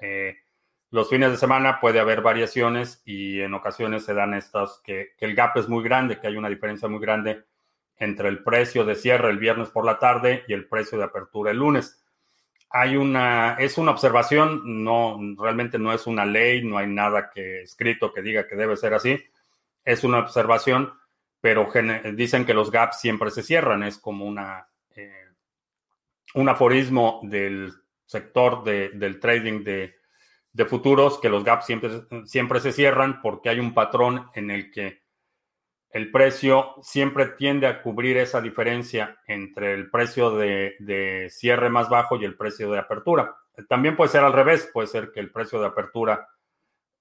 [0.00, 0.36] Eh,
[0.90, 5.34] los fines de semana puede haber variaciones y en ocasiones se dan estas que, el
[5.34, 7.44] gap es muy grande, que hay una diferencia muy grande
[7.96, 11.52] entre el precio de cierre el viernes por la tarde y el precio de apertura
[11.52, 12.02] el lunes.
[12.70, 17.62] Hay una, es una observación, no, realmente no es una ley, no hay nada que
[17.62, 19.22] escrito que diga que debe ser así.
[19.84, 20.92] Es una observación,
[21.40, 21.68] pero
[22.14, 25.26] dicen que los gaps siempre se cierran, es como una, eh,
[26.34, 27.72] un aforismo del
[28.06, 29.99] sector del trading de,
[30.52, 31.90] de futuros que los gaps siempre,
[32.24, 35.00] siempre se cierran porque hay un patrón en el que
[35.90, 42.16] el precio siempre tiende a cubrir esa diferencia entre el precio de, cierre más bajo
[42.16, 43.36] y el precio de apertura.
[43.68, 46.28] También puede ser al revés, puede ser que el precio de apertura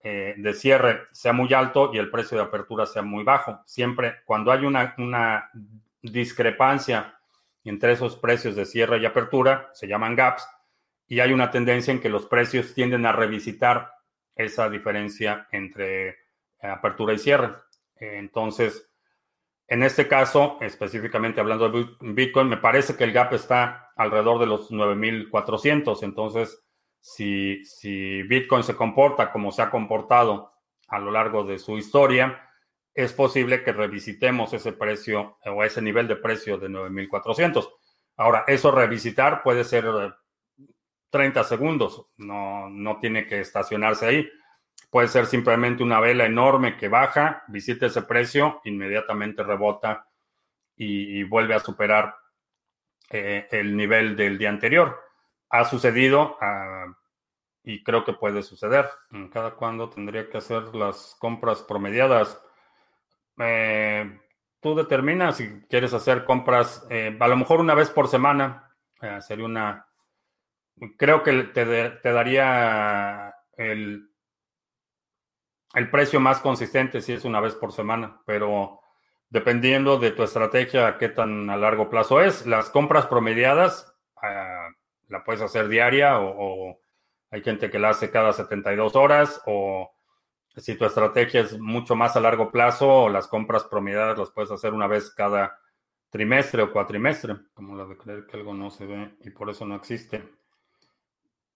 [0.01, 3.61] eh, de cierre sea muy alto y el precio de apertura sea muy bajo.
[3.65, 5.51] Siempre cuando hay una, una
[6.01, 7.19] discrepancia
[7.63, 10.47] entre esos precios de cierre y apertura, se llaman gaps,
[11.09, 13.93] y hay una tendencia en que los precios tienden a revisitar
[14.35, 16.17] esa diferencia entre
[16.61, 17.49] apertura y cierre.
[17.95, 18.87] Entonces,
[19.67, 24.45] en este caso, específicamente hablando de Bitcoin, me parece que el gap está alrededor de
[24.45, 26.03] los 9.400.
[26.03, 26.63] Entonces,
[27.01, 30.53] si, si Bitcoin se comporta como se ha comportado
[30.87, 32.49] a lo largo de su historia,
[32.93, 37.67] es posible que revisitemos ese precio o ese nivel de precio de 9.400.
[38.17, 39.85] Ahora, eso revisitar puede ser
[41.09, 44.29] 30 segundos, no, no tiene que estacionarse ahí.
[44.89, 50.07] Puede ser simplemente una vela enorme que baja, visita ese precio, inmediatamente rebota
[50.75, 52.15] y, vuelve a superar
[53.09, 54.99] eh, el nivel del día anterior.
[55.49, 56.85] Ha sucedido ah,
[57.63, 58.89] y creo que puede suceder.
[59.31, 62.41] Cada cuándo tendría que hacer las compras promediadas.
[63.37, 64.19] Eh,
[64.59, 68.73] tú determinas si quieres hacer compras, eh, a lo mejor una vez por semana,
[69.21, 69.88] sería una
[70.97, 74.09] creo que te, daría el,
[75.73, 78.79] el precio más consistente si es una vez por semana, pero
[79.29, 82.45] dependiendo de tu estrategia, qué tan a largo plazo es.
[82.45, 84.73] Las compras promediadas uh,
[85.07, 86.79] la puedes hacer diaria o,
[87.31, 89.91] hay gente que la hace cada 72 horas o
[90.57, 94.73] si tu estrategia es mucho más a largo plazo, las compras promediadas las puedes hacer
[94.73, 95.55] una vez cada
[96.09, 99.63] trimestre o cuatrimestre, como la de creer que algo no se ve y por eso
[99.65, 100.38] no existe.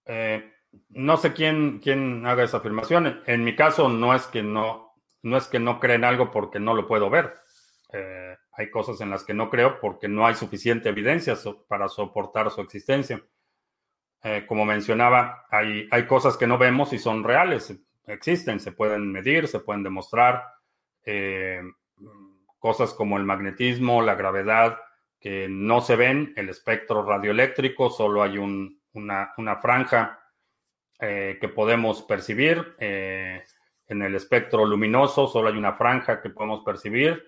[0.06, 0.52] Eh,
[0.90, 3.22] no sé quién, quién haga esa afirmación.
[3.26, 6.74] En mi caso, no es que no, no es que no creen algo porque no
[6.74, 7.34] lo puedo ver.
[7.92, 11.34] Eh, hay cosas en las que no creo porque no hay suficiente evidencia
[11.68, 13.22] para soportar su existencia.
[14.22, 19.12] Eh, como mencionaba, hay, hay cosas que no vemos y son reales, existen, se pueden
[19.12, 20.44] medir, se pueden demostrar.
[22.58, 24.78] cosas como el magnetismo, la gravedad,
[25.20, 30.20] que no se ven, el espectro radioeléctrico, solo hay un, una, franja
[30.98, 32.74] eh, que podemos percibir.
[32.78, 33.42] Eh,
[33.86, 37.22] en el espectro luminoso solo hay una franja que podemos percibir.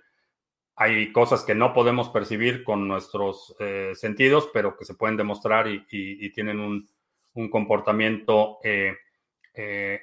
[0.77, 5.69] Hay cosas que no podemos percibir con nuestros eh, sentidos, pero que se pueden demostrar
[5.69, 6.89] y, tienen un,
[7.51, 8.59] comportamiento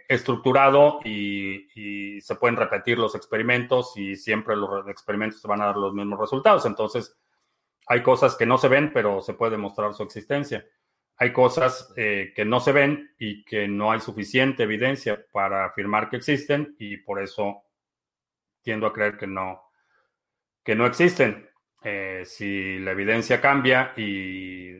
[0.08, 5.78] estructurado y, y, se pueden repetir los experimentos y siempre los experimentos van a dar
[5.78, 6.66] los mismos resultados.
[6.66, 7.18] Entonces,
[7.88, 10.64] hay cosas que no se ven, pero se puede demostrar su existencia
[11.18, 16.10] hay cosas eh, que no se ven y que no hay suficiente evidencia para afirmar
[16.10, 17.64] que existen y por eso
[18.62, 19.62] tiendo a creer que no,
[20.64, 21.50] que no existen.
[21.84, 24.72] Eh, si la evidencia cambia y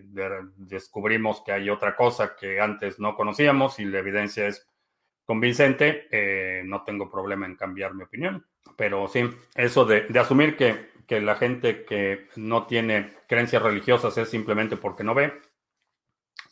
[0.56, 4.70] descubrimos que hay otra cosa que antes no conocíamos y la evidencia es
[5.26, 8.46] convincente, eh, no tengo problema en cambiar mi opinión.
[8.78, 14.18] Pero sí, eso de, de asumir que, que la gente que no tiene creencias religiosas
[14.18, 15.34] es simplemente porque no ve,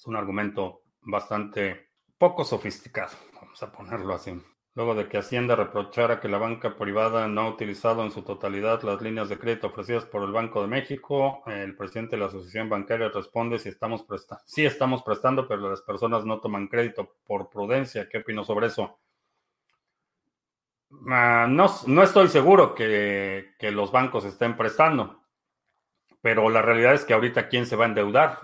[0.01, 4.33] es un argumento bastante poco sofisticado, vamos a ponerlo así.
[4.73, 8.81] Luego de que Hacienda reprochara que la banca privada no ha utilizado en su totalidad
[8.81, 12.67] las líneas de crédito ofrecidas por el Banco de México, el presidente de la Asociación
[12.67, 14.43] Bancaria responde si estamos prestando.
[14.47, 18.09] Sí estamos prestando, pero las personas no toman crédito por prudencia.
[18.09, 18.97] ¿Qué opino sobre eso?
[21.11, 25.21] Ah, no, no, estoy seguro que, que los bancos estén prestando,
[26.21, 28.39] pero la realidad es que ahorita quién se va a endeudar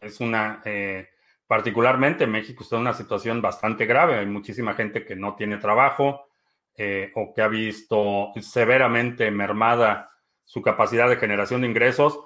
[0.00, 1.08] es una, eh,
[1.46, 4.18] particularmente México está en una situación bastante grave.
[4.18, 6.28] Hay muchísima gente que no tiene trabajo
[6.76, 10.10] eh, o que ha visto severamente mermada
[10.44, 12.20] su capacidad de generación de ingresos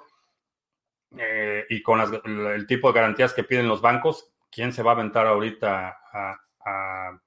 [1.17, 4.95] eh, y con el tipo de garantías que piden los bancos, ¿quién se va a
[4.95, 6.41] aventar ahorita a,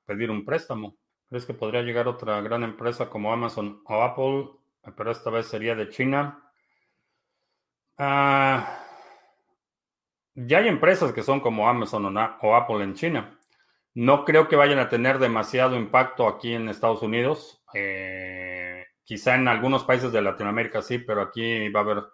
[0.05, 0.97] pedir un préstamo?
[1.29, 4.49] ¿Crees que podría llegar otra gran empresa como Amazon o Apple,
[4.97, 6.51] pero esta vez sería de China?
[7.99, 8.88] Ah
[10.47, 13.39] ya hay empresas que son como Amazon o Apple en China.
[13.95, 17.65] No creo que vayan a tener demasiado impacto aquí en Estados Unidos.
[17.75, 22.05] Eh, quizá en algunos países de Latinoamérica sí, pero aquí va a haber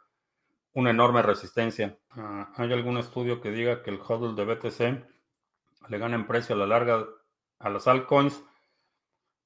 [0.73, 1.99] una enorme resistencia.
[2.11, 6.55] Ah, ¿Hay algún estudio que diga que el hodl de BTC le gana en precio
[6.55, 7.05] a la larga
[7.59, 8.43] a las altcoins?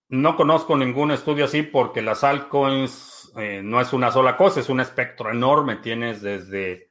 [0.09, 4.69] No conozco ningún estudio así porque las altcoins eh, no es una sola cosa, es
[4.69, 5.77] un espectro enorme.
[5.77, 6.88] Tienes desde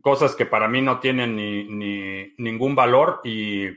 [0.00, 3.68] cosas que para mí no tienen ni, ningún valor y,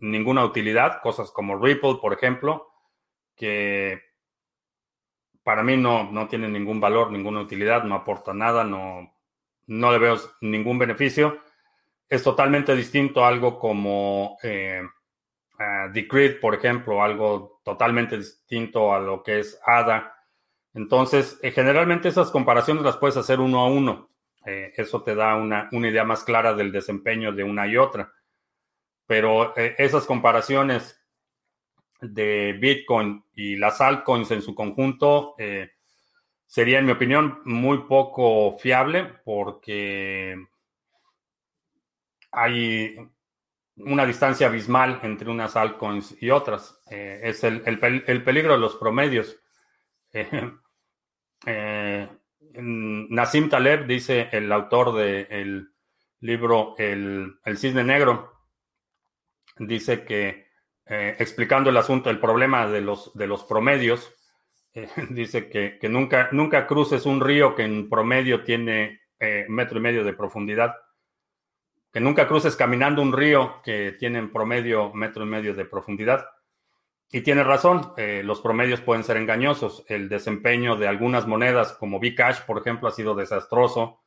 [0.00, 2.68] ninguna utilidad, cosas como Ripple, por ejemplo,
[3.36, 4.00] que
[5.42, 9.12] para mí no, no tienen ningún valor, ninguna utilidad, no aporta nada, no,
[9.66, 11.40] no le veo ningún beneficio.
[12.08, 14.82] Es totalmente distinto a algo como eh,
[15.92, 20.14] Decred, por ejemplo, algo totalmente distinto a lo que es ADA.
[20.74, 24.08] Entonces, eh, generalmente esas comparaciones las puedes hacer uno a uno.
[24.44, 28.12] Eh, eso te da una, idea más clara del desempeño de una y otra.
[29.06, 31.00] Pero eh, esas comparaciones
[32.00, 35.34] de Bitcoin y las altcoins en su conjunto
[36.46, 40.36] sería, en mi opinión, muy poco fiable porque
[42.30, 42.96] hay
[43.76, 46.80] una distancia abismal entre unas altcoins y otras.
[46.90, 47.60] Eh, es el,
[48.22, 49.38] peligro de los promedios.
[51.46, 52.08] Eh, eh,
[52.60, 55.68] Nassim Taleb dice, el autor del
[56.20, 58.32] libro el, Cisne Negro,
[59.58, 60.48] dice que
[60.84, 64.12] explicando el asunto, el problema de los, de los promedios,
[65.10, 69.00] dice que, que, nunca, nunca cruces un río que en promedio tiene
[69.48, 70.74] metro y medio de profundidad
[71.92, 76.26] que nunca cruces caminando un río que tiene en promedio metro y medio de profundidad.
[77.10, 79.84] Y tiene razón, eh, los promedios pueden ser engañosos.
[79.88, 84.02] El desempeño de algunas monedas como Bcash, por ejemplo, ha sido desastroso.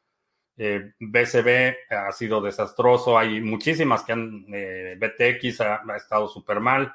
[0.58, 3.18] Eh, BCB ha sido desastroso.
[3.18, 6.94] Hay muchísimas que han, eh, BTX ha, estado súper mal.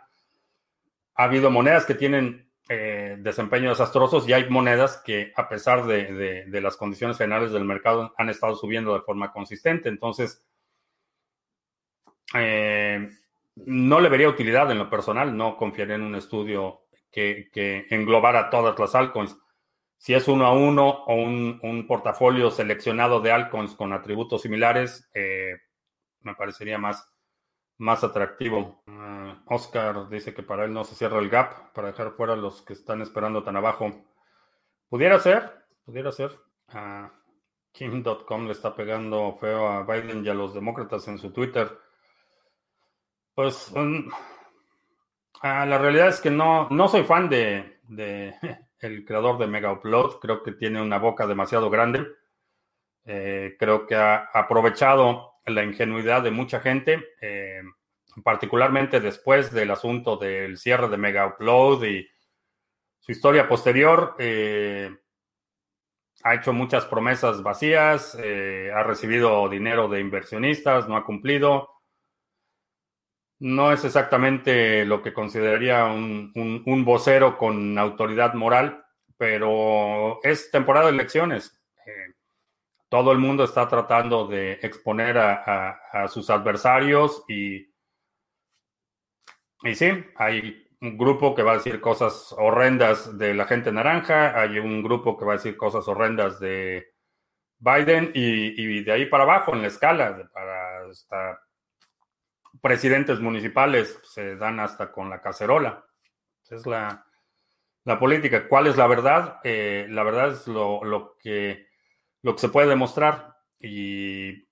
[1.17, 6.61] Ha habido monedas que tienen desempeño desastrosos y hay monedas que, a pesar de, de
[6.61, 9.89] las condiciones generales del mercado, han estado subiendo de forma consistente.
[9.89, 10.45] Entonces,
[12.35, 13.09] eh,
[13.57, 18.79] no le vería utilidad en lo personal, no confiaría en un estudio que, englobara todas
[18.79, 19.37] las altcoins.
[19.97, 25.57] Si es uno a uno o un, portafolio seleccionado de altcoins con atributos similares, eh,
[26.21, 27.11] me parecería más,
[27.79, 28.83] más atractivo.
[28.87, 32.61] Eh, Oscar dice que para él no se cierra el gap para dejar fuera los
[32.63, 33.91] que están esperando tan abajo.
[34.91, 35.51] Pudiera ser,
[35.85, 36.39] pudiera ser.
[37.73, 41.86] Kim.com le está pegando feo a Biden y a los demócratas en su Twitter.
[43.37, 43.71] Pues
[45.43, 47.77] ah, la realidad es que no, no soy fan de,
[48.81, 50.21] el creador de Mega Upload.
[50.21, 52.07] Creo que tiene una boca demasiado grande.
[53.05, 57.61] Eh, creo que ha aprovechado la ingenuidad de mucha gente, eh,
[58.25, 62.09] particularmente después del asunto del cierre de Mega Upload y
[63.01, 64.17] su historia posterior.
[64.19, 64.97] Eh,
[66.25, 71.76] ha hecho muchas promesas vacías, ha recibido dinero de inversionistas, no ha cumplido.
[73.39, 78.85] No es exactamente lo que consideraría un, vocero con autoridad moral,
[79.19, 81.61] pero es temporada de elecciones.
[81.87, 82.15] Eh,
[82.89, 87.67] todo el mundo está tratando de exponer a, sus adversarios y,
[89.63, 94.39] y sí, hay un grupo que va a decir cosas horrendas de la gente naranja,
[94.39, 96.87] hay un grupo que va a decir cosas horrendas de
[97.59, 101.41] Biden y, de ahí para abajo en la escala, para hasta
[102.61, 105.85] presidentes municipales se dan hasta con la cacerola.
[106.51, 107.05] es la,
[107.99, 108.49] política.
[108.49, 109.41] ¿Cuál es la verdad?
[109.45, 111.67] Eh, la verdad es lo, que,
[112.23, 113.37] lo que se puede demostrar.
[113.61, 114.47] Y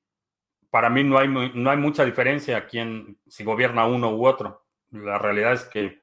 [0.71, 4.67] para mí no hay, no hay mucha diferencia aquí en si gobierna uno u otro.
[4.91, 6.03] La realidad es que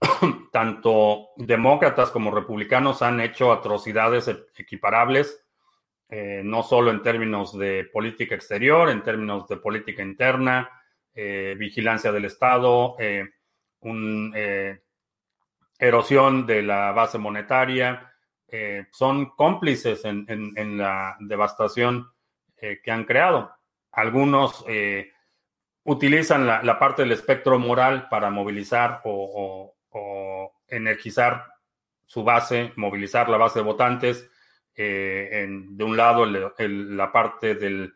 [0.52, 5.46] tanto demócratas como republicanos han hecho atrocidades e-, equiparables,
[6.08, 10.68] eh, no solo en términos de política exterior, en términos de política interna,
[11.12, 13.28] eh, vigilancia del Estado, eh,
[13.80, 14.80] una eh,
[15.78, 18.06] erosión de la base monetaria,
[18.90, 22.10] son cómplices en, la devastación
[22.58, 23.52] que han creado.
[23.92, 24.64] Algunos
[25.84, 29.76] utilizan la, parte del espectro moral para movilizar o,
[30.66, 31.46] energizar
[32.04, 34.28] su base, movilizar la base de votantes.
[34.74, 37.94] de un lado, la parte del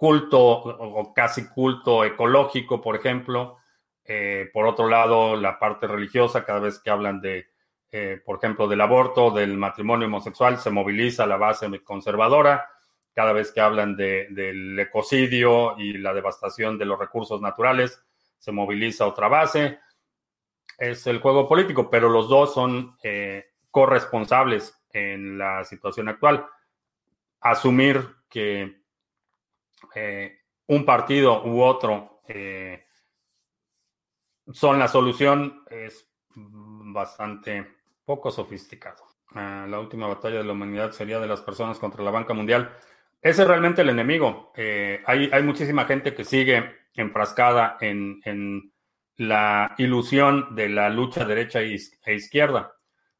[0.00, 3.58] culto o casi culto ecológico, por ejemplo.
[4.02, 7.48] Eh, por otro lado, la parte religiosa, cada vez que hablan de,
[7.92, 12.66] eh, por ejemplo, del aborto, del matrimonio homosexual, se moviliza la base conservadora.
[13.12, 18.02] cada vez que hablan del ecocidio y la devastación de los recursos naturales,
[18.38, 19.80] se moviliza otra base.
[20.78, 26.46] Es el juego político, pero los dos son eh, corresponsables en la situación actual.
[27.40, 28.79] Asumir que
[29.94, 32.84] eh, un partido u otro eh,
[34.52, 37.66] son la solución es bastante
[38.04, 39.04] poco sofisticado.
[39.34, 42.76] Ah, la última batalla de la humanidad sería de las personas contra la banca mundial.
[43.22, 44.52] Ese es realmente el enemigo.
[44.56, 48.72] Eh, hay, muchísima gente que sigue enfrascada en,
[49.16, 52.72] la ilusión de la lucha derecha e izquierda.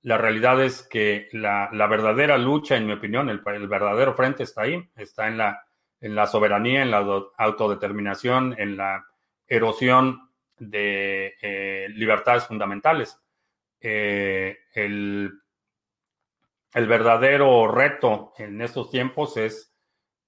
[0.02, 4.82] La realidad es que la, verdadera lucha, en mi opinión, el, verdadero frente está ahí,
[4.96, 5.62] está en la,
[6.00, 7.04] en la soberanía, en la
[7.36, 9.04] autodeterminación, en la
[9.46, 13.18] erosión de eh, libertades fundamentales.
[13.80, 15.32] Eh, el,
[16.74, 19.74] verdadero reto en estos tiempos es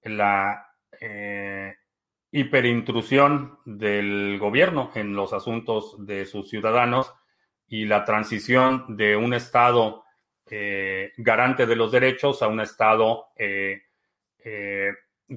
[0.03, 0.67] la
[0.99, 1.75] eh,
[2.31, 7.13] hiperintrusión del gobierno en los asuntos de sus ciudadanos
[7.67, 10.03] y la transición de un Estado
[11.17, 13.29] garante de los derechos a un Estado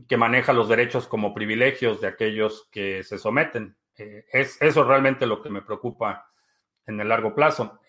[0.08, 3.76] que maneja los derechos como privilegios de aquellos que se someten.
[3.96, 6.30] es eso realmente lo que me preocupa
[6.86, 7.80] en el largo plazo.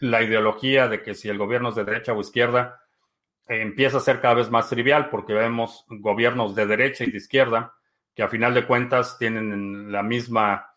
[0.00, 2.80] la ideología de que si el gobierno es de derecha o izquierda,
[3.46, 7.74] empieza a ser cada vez más trivial porque vemos gobiernos de derecha y de izquierda
[8.14, 10.70] que a final de cuentas tienen la misma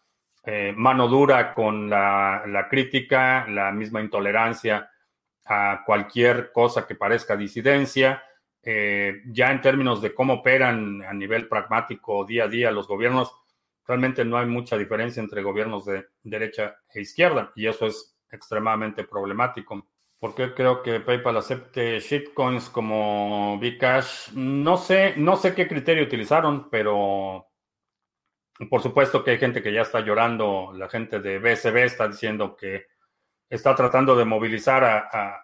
[0.44, 4.90] eh, mano dura con la, crítica, la misma intolerancia
[5.46, 8.24] a cualquier cosa que parezca disidencia.
[8.64, 13.32] Eh, ya en términos de cómo operan a nivel pragmático día a día los gobiernos,
[13.86, 19.06] realmente no hay mucha diferencia entre gobiernos de derecha e izquierda y eso es extremadamente
[19.06, 19.88] problemático.
[20.20, 24.32] ¿Por qué creo que PayPal acepte shitcoins como Bcash?
[24.34, 27.48] No sé, no sé qué criterio utilizaron, pero
[28.70, 30.72] por supuesto que hay gente que ya está llorando.
[30.74, 32.88] La gente de BSB está diciendo que
[33.50, 35.44] está tratando de movilizar a,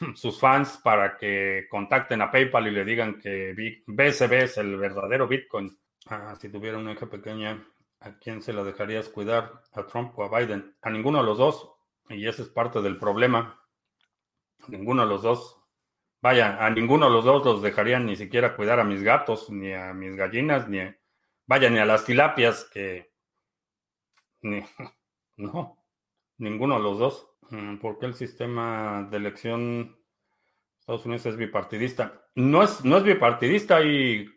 [0.14, 3.54] sus fans para que contacten a PayPal y le digan que
[3.86, 5.76] BSB es el verdadero Bitcoin.
[6.06, 7.66] Ah, si tuviera una hija pequeña,
[8.00, 9.62] ¿a quién se la dejarías cuidar?
[9.72, 10.76] ¿A Trump o a Biden?
[10.82, 11.70] A ninguno de los dos.
[12.08, 13.60] Y ese es parte del problema.
[14.68, 15.60] Ninguno de los dos,
[16.22, 19.72] vaya, a ninguno de los dos los dejarían ni siquiera cuidar a mis gatos, ni
[19.74, 20.78] a mis gallinas, ni,
[21.46, 23.12] vaya, ni a las tilapias que,
[25.36, 25.78] no,
[26.38, 27.30] ninguno de los dos.
[27.50, 29.96] Mm, ¿Por qué el sistema de elección
[30.78, 32.26] Estados Unidos es bipartidista?
[32.34, 34.28] No es, no es bipartidista, hay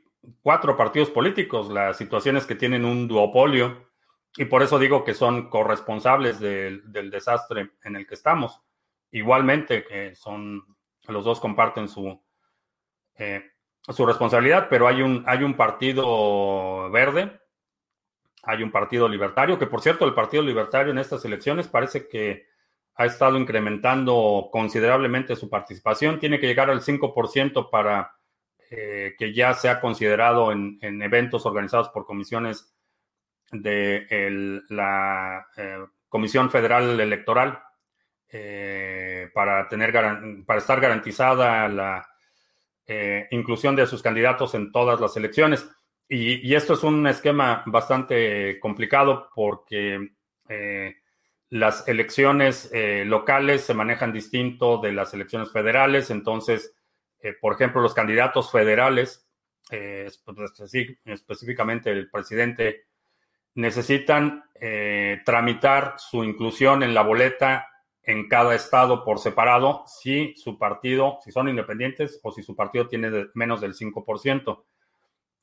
[0.41, 1.69] cuatro partidos políticos.
[1.69, 3.89] La situación es que tienen un duopolio
[4.35, 8.61] y por eso digo que son corresponsables del desastre en el que estamos.
[9.11, 10.63] Igualmente, que son,
[11.07, 12.21] los dos comparten su,
[13.15, 13.43] eh,
[13.87, 17.39] su responsabilidad, pero hay un, hay un partido verde,
[18.43, 22.46] hay un partido libertario, que por cierto, el partido libertario en estas elecciones parece que
[22.97, 26.19] ha estado incrementando considerablemente su participación.
[26.19, 28.11] Tiene que llegar al 5% para
[28.69, 32.73] eh, que ya sea considerado en, en eventos organizados por comisiones
[33.51, 37.61] de la eh, Comisión Federal Electoral
[38.29, 39.93] eh, para, tener,
[40.45, 42.09] para estar garantizada la
[43.31, 45.69] inclusión de sus candidatos en todas las elecciones.
[46.09, 50.13] Y, esto es un esquema bastante complicado porque
[51.49, 52.71] las elecciones
[53.05, 56.09] locales se manejan distinto de las elecciones federales.
[56.09, 56.75] Entonces,
[57.39, 59.25] por ejemplo, los candidatos federales,
[59.69, 62.87] específicamente el presidente
[63.57, 67.67] necesitan eh, tramitar su inclusión en la boleta
[68.03, 72.87] en cada estado por separado si su partido, si son independientes o si su partido
[72.87, 74.63] tiene menos del 5%.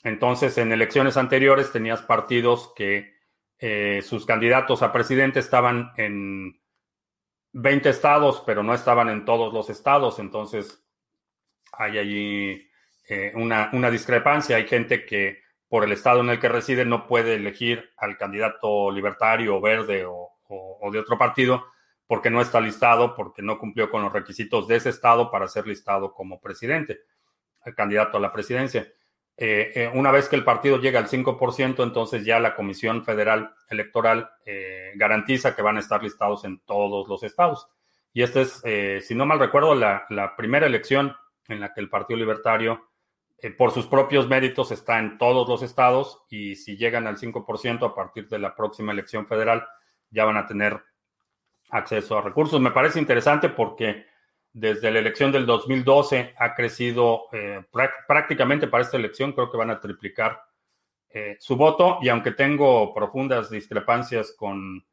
[0.05, 3.14] Entonces, en elecciones anteriores tenías partidos que
[3.59, 6.61] eh, sus candidatos a presidente estaban en
[7.53, 10.19] 20 estados, pero no estaban en todos los estados.
[10.19, 10.85] Entonces,
[11.73, 12.69] hay allí
[13.09, 14.57] eh, una, una discrepancia.
[14.57, 18.91] Hay gente que por el estado en el que reside no puede elegir al candidato
[18.91, 20.31] libertario, verde o,
[20.93, 21.65] de otro partido
[22.07, 25.67] porque no está listado, porque no cumplió con los requisitos de ese estado para ser
[25.67, 27.01] listado como presidente,
[27.65, 28.87] el candidato a la presidencia.
[29.37, 33.55] Eh, eh, una vez que el partido llega al 5%, entonces ya la Comisión Federal
[33.69, 37.69] Electoral eh, garantiza que van a estar listados en todos los estados.
[38.13, 38.63] Y esta es,
[39.05, 41.17] si no mal recuerdo, la, la primera elección
[41.49, 42.89] en la que el Partido Libertario
[43.45, 47.85] eh, por sus propios méritos está en todos los estados y si llegan al 5%
[47.85, 49.67] a partir de la próxima elección federal
[50.11, 50.83] ya van a tener
[51.69, 52.59] acceso a recursos.
[52.59, 54.07] Me parece interesante porque
[54.55, 57.65] desde la elección del 2012 ha crecido eh,
[58.07, 60.45] prácticamente para esta elección, creo que van a triplicar
[61.11, 64.87] eh, su voto y aunque tengo profundas discrepancias con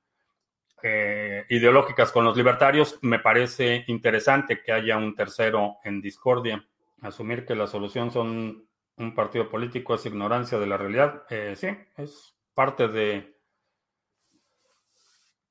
[0.81, 6.67] eh, ideológicas con los libertarios, me parece interesante que haya un tercero en discordia.
[7.03, 8.67] Asumir que la solución son
[8.97, 11.23] un partido político es ignorancia de la realidad.
[11.55, 11.67] Sí,
[11.97, 13.35] es parte de...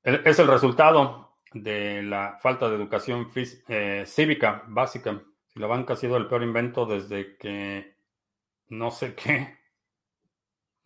[0.03, 3.29] Es el resultado de la falta de educación
[4.05, 5.21] cívica básica.
[5.55, 7.95] La banca ha sido el peor invento desde que
[8.69, 9.61] no sé qué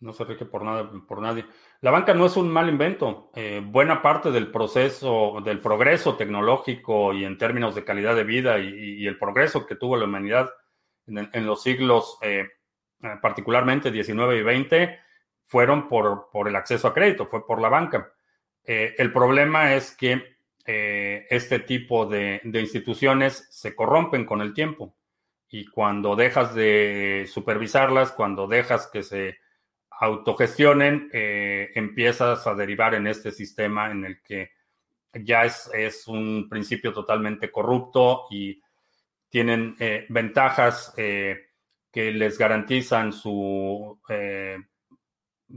[0.00, 1.46] no se rige por nada, por nadie.
[1.80, 3.30] La banca no es un mal invento.
[3.34, 8.58] Eh, buena parte del proceso, del progreso tecnológico y en términos de calidad de vida
[8.58, 10.50] y, el progreso que tuvo la humanidad
[11.06, 12.48] en, los siglos, eh,
[13.22, 14.98] particularmente 19 y 20,
[15.46, 18.12] fueron por, por, el acceso a crédito, fue por la banca.
[18.64, 20.35] Eh, el problema es que
[20.66, 24.96] este tipo de, instituciones se corrompen con el tiempo
[25.48, 29.38] y cuando dejas de supervisarlas, cuando dejas que se
[29.98, 34.50] autogestionen, eh, empiezas a derivar en este sistema en el que
[35.14, 38.60] ya es, un principio totalmente corrupto y
[39.30, 41.52] tienen eh, ventajas eh,
[41.90, 43.98] que les garantizan su,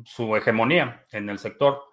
[0.05, 1.88] su hegemonía en el sector.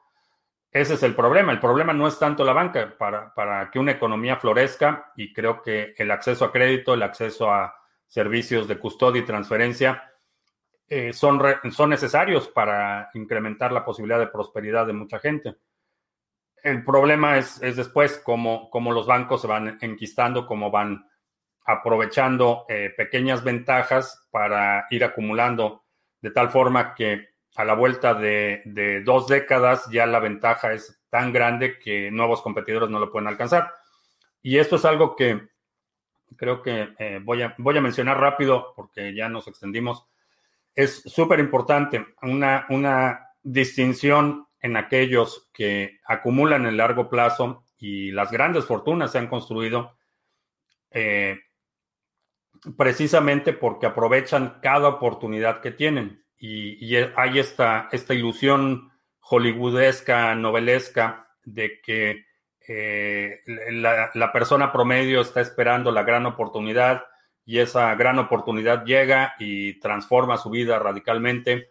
[0.76, 1.52] Ese es el problema.
[1.52, 2.98] El problema no es tanto la banca.
[2.98, 7.50] Para, para que una economía florezca, y creo que el acceso a crédito, el acceso
[7.50, 7.74] a
[8.06, 10.12] servicios de custodia y transferencia,
[10.86, 11.40] eh, son,
[11.70, 15.56] son necesarios para incrementar la posibilidad de prosperidad de mucha gente.
[16.62, 21.08] El problema es, es después cómo, cómo, los bancos se van enquistando, cómo van
[21.64, 25.86] aprovechando eh, pequeñas ventajas para ir acumulando
[26.20, 31.32] de tal forma que a la vuelta de, dos décadas ya la ventaja es tan
[31.32, 33.72] grande que nuevos competidores no lo pueden alcanzar.
[34.42, 35.48] Y esto es algo que
[36.36, 40.06] creo que eh, voy, a, voy a mencionar rápido porque ya nos extendimos
[40.76, 48.30] es súper importante una, una distinción en aquellos que acumulan en largo plazo y las
[48.30, 49.96] grandes fortunas se han construido
[50.90, 51.40] eh,
[52.76, 56.24] precisamente porque aprovechan cada oportunidad que tienen.
[56.38, 62.26] Y, hay esta, esta ilusión hollywoodesca, novelesca, de que
[62.68, 67.04] eh, la, la, persona promedio está esperando la gran oportunidad
[67.46, 71.70] y esa gran oportunidad llega y transforma su vida radicalmente.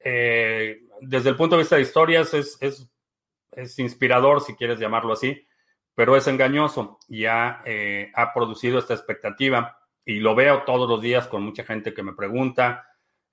[0.00, 5.46] Eh, desde el punto de vista de historias es, es, inspirador, si quieres llamarlo así,
[5.94, 6.98] pero es engañoso.
[7.08, 11.94] Ya eh, ha producido esta expectativa y lo veo todos los días con mucha gente
[11.94, 12.87] que me pregunta.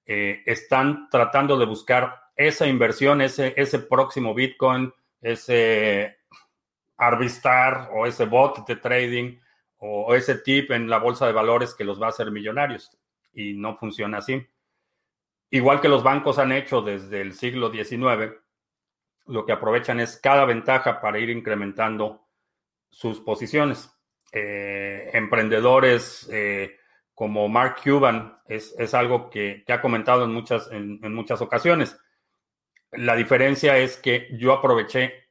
[0.06, 6.18] Eh, están tratando de buscar esa inversión, ese, ese próximo Bitcoin, ese
[6.98, 9.38] Arbistar o ese bot de trading
[9.77, 12.90] o ese tip en la bolsa de valores que los va a hacer millonarios.
[13.34, 14.45] Y no funciona así.
[15.49, 18.34] Igual que los bancos han hecho desde el siglo XIX,
[19.27, 22.27] lo que aprovechan es cada ventaja para ir incrementando
[22.90, 23.91] sus posiciones.
[24.32, 26.77] Eh, emprendedores eh,
[27.16, 31.98] como Mark Cuban es, algo que, ha comentado en muchas, en muchas ocasiones.
[32.92, 35.26] La diferencia es que yo aproveché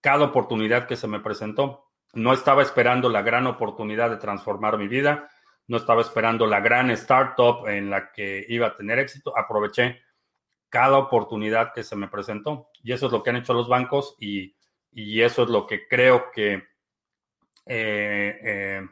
[0.00, 1.86] cada oportunidad que se me presentó.
[2.12, 5.30] No estaba esperando la gran oportunidad de transformar mi vida,
[5.68, 10.02] no estaba esperando la gran startup en la que iba a tener éxito, aproveché
[10.68, 12.68] cada oportunidad que se me presentó.
[12.82, 14.54] Y eso es lo que han hecho los bancos y,
[14.94, 16.64] eso es lo que creo que
[17.64, 18.86] eh, eh,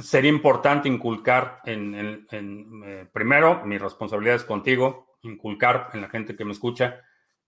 [0.00, 6.44] sería importante inculcar en, eh, primero, mi responsabilidad es contigo, inculcar en la gente que
[6.44, 7.00] me escucha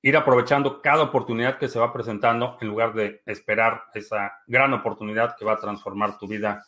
[0.02, 5.34] ir aprovechando cada oportunidad que se va presentando en lugar de esperar esa gran oportunidad
[5.36, 6.64] que va a transformar tu vida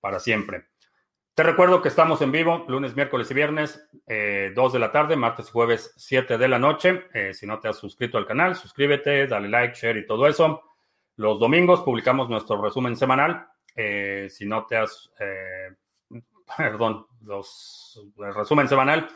[0.00, 0.68] para siempre.
[1.34, 5.16] Te recuerdo que estamos en vivo lunes, miércoles y viernes, eh, 2 de la tarde,
[5.16, 7.04] martes y jueves, 7 de la noche.
[7.12, 10.62] Eh, si no te has suscrito al canal, suscríbete, dale like, share y todo eso.
[11.16, 13.46] Los domingos publicamos nuestro resumen semanal.
[13.80, 15.70] Eh, si no te has, eh,
[16.56, 19.08] perdón, los, el resumen semanal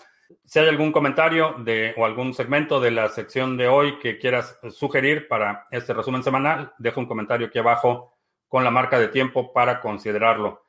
[0.44, 4.58] si hay algún comentario de, o algún segmento de la sección de hoy que quieras
[4.70, 8.16] sugerir para este resumen semanal, deja un comentario aquí abajo
[8.48, 10.64] con la marca de tiempo para considerarlo.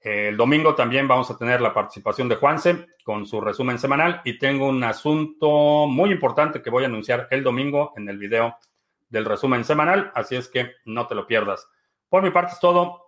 [0.00, 4.38] El domingo también vamos a tener la participación de Juanse con su resumen semanal y
[4.38, 8.56] tengo un asunto muy importante que voy a anunciar el domingo en el video
[9.08, 11.66] del resumen semanal, así es que no te lo pierdas.
[12.08, 13.07] Por mi parte es todo.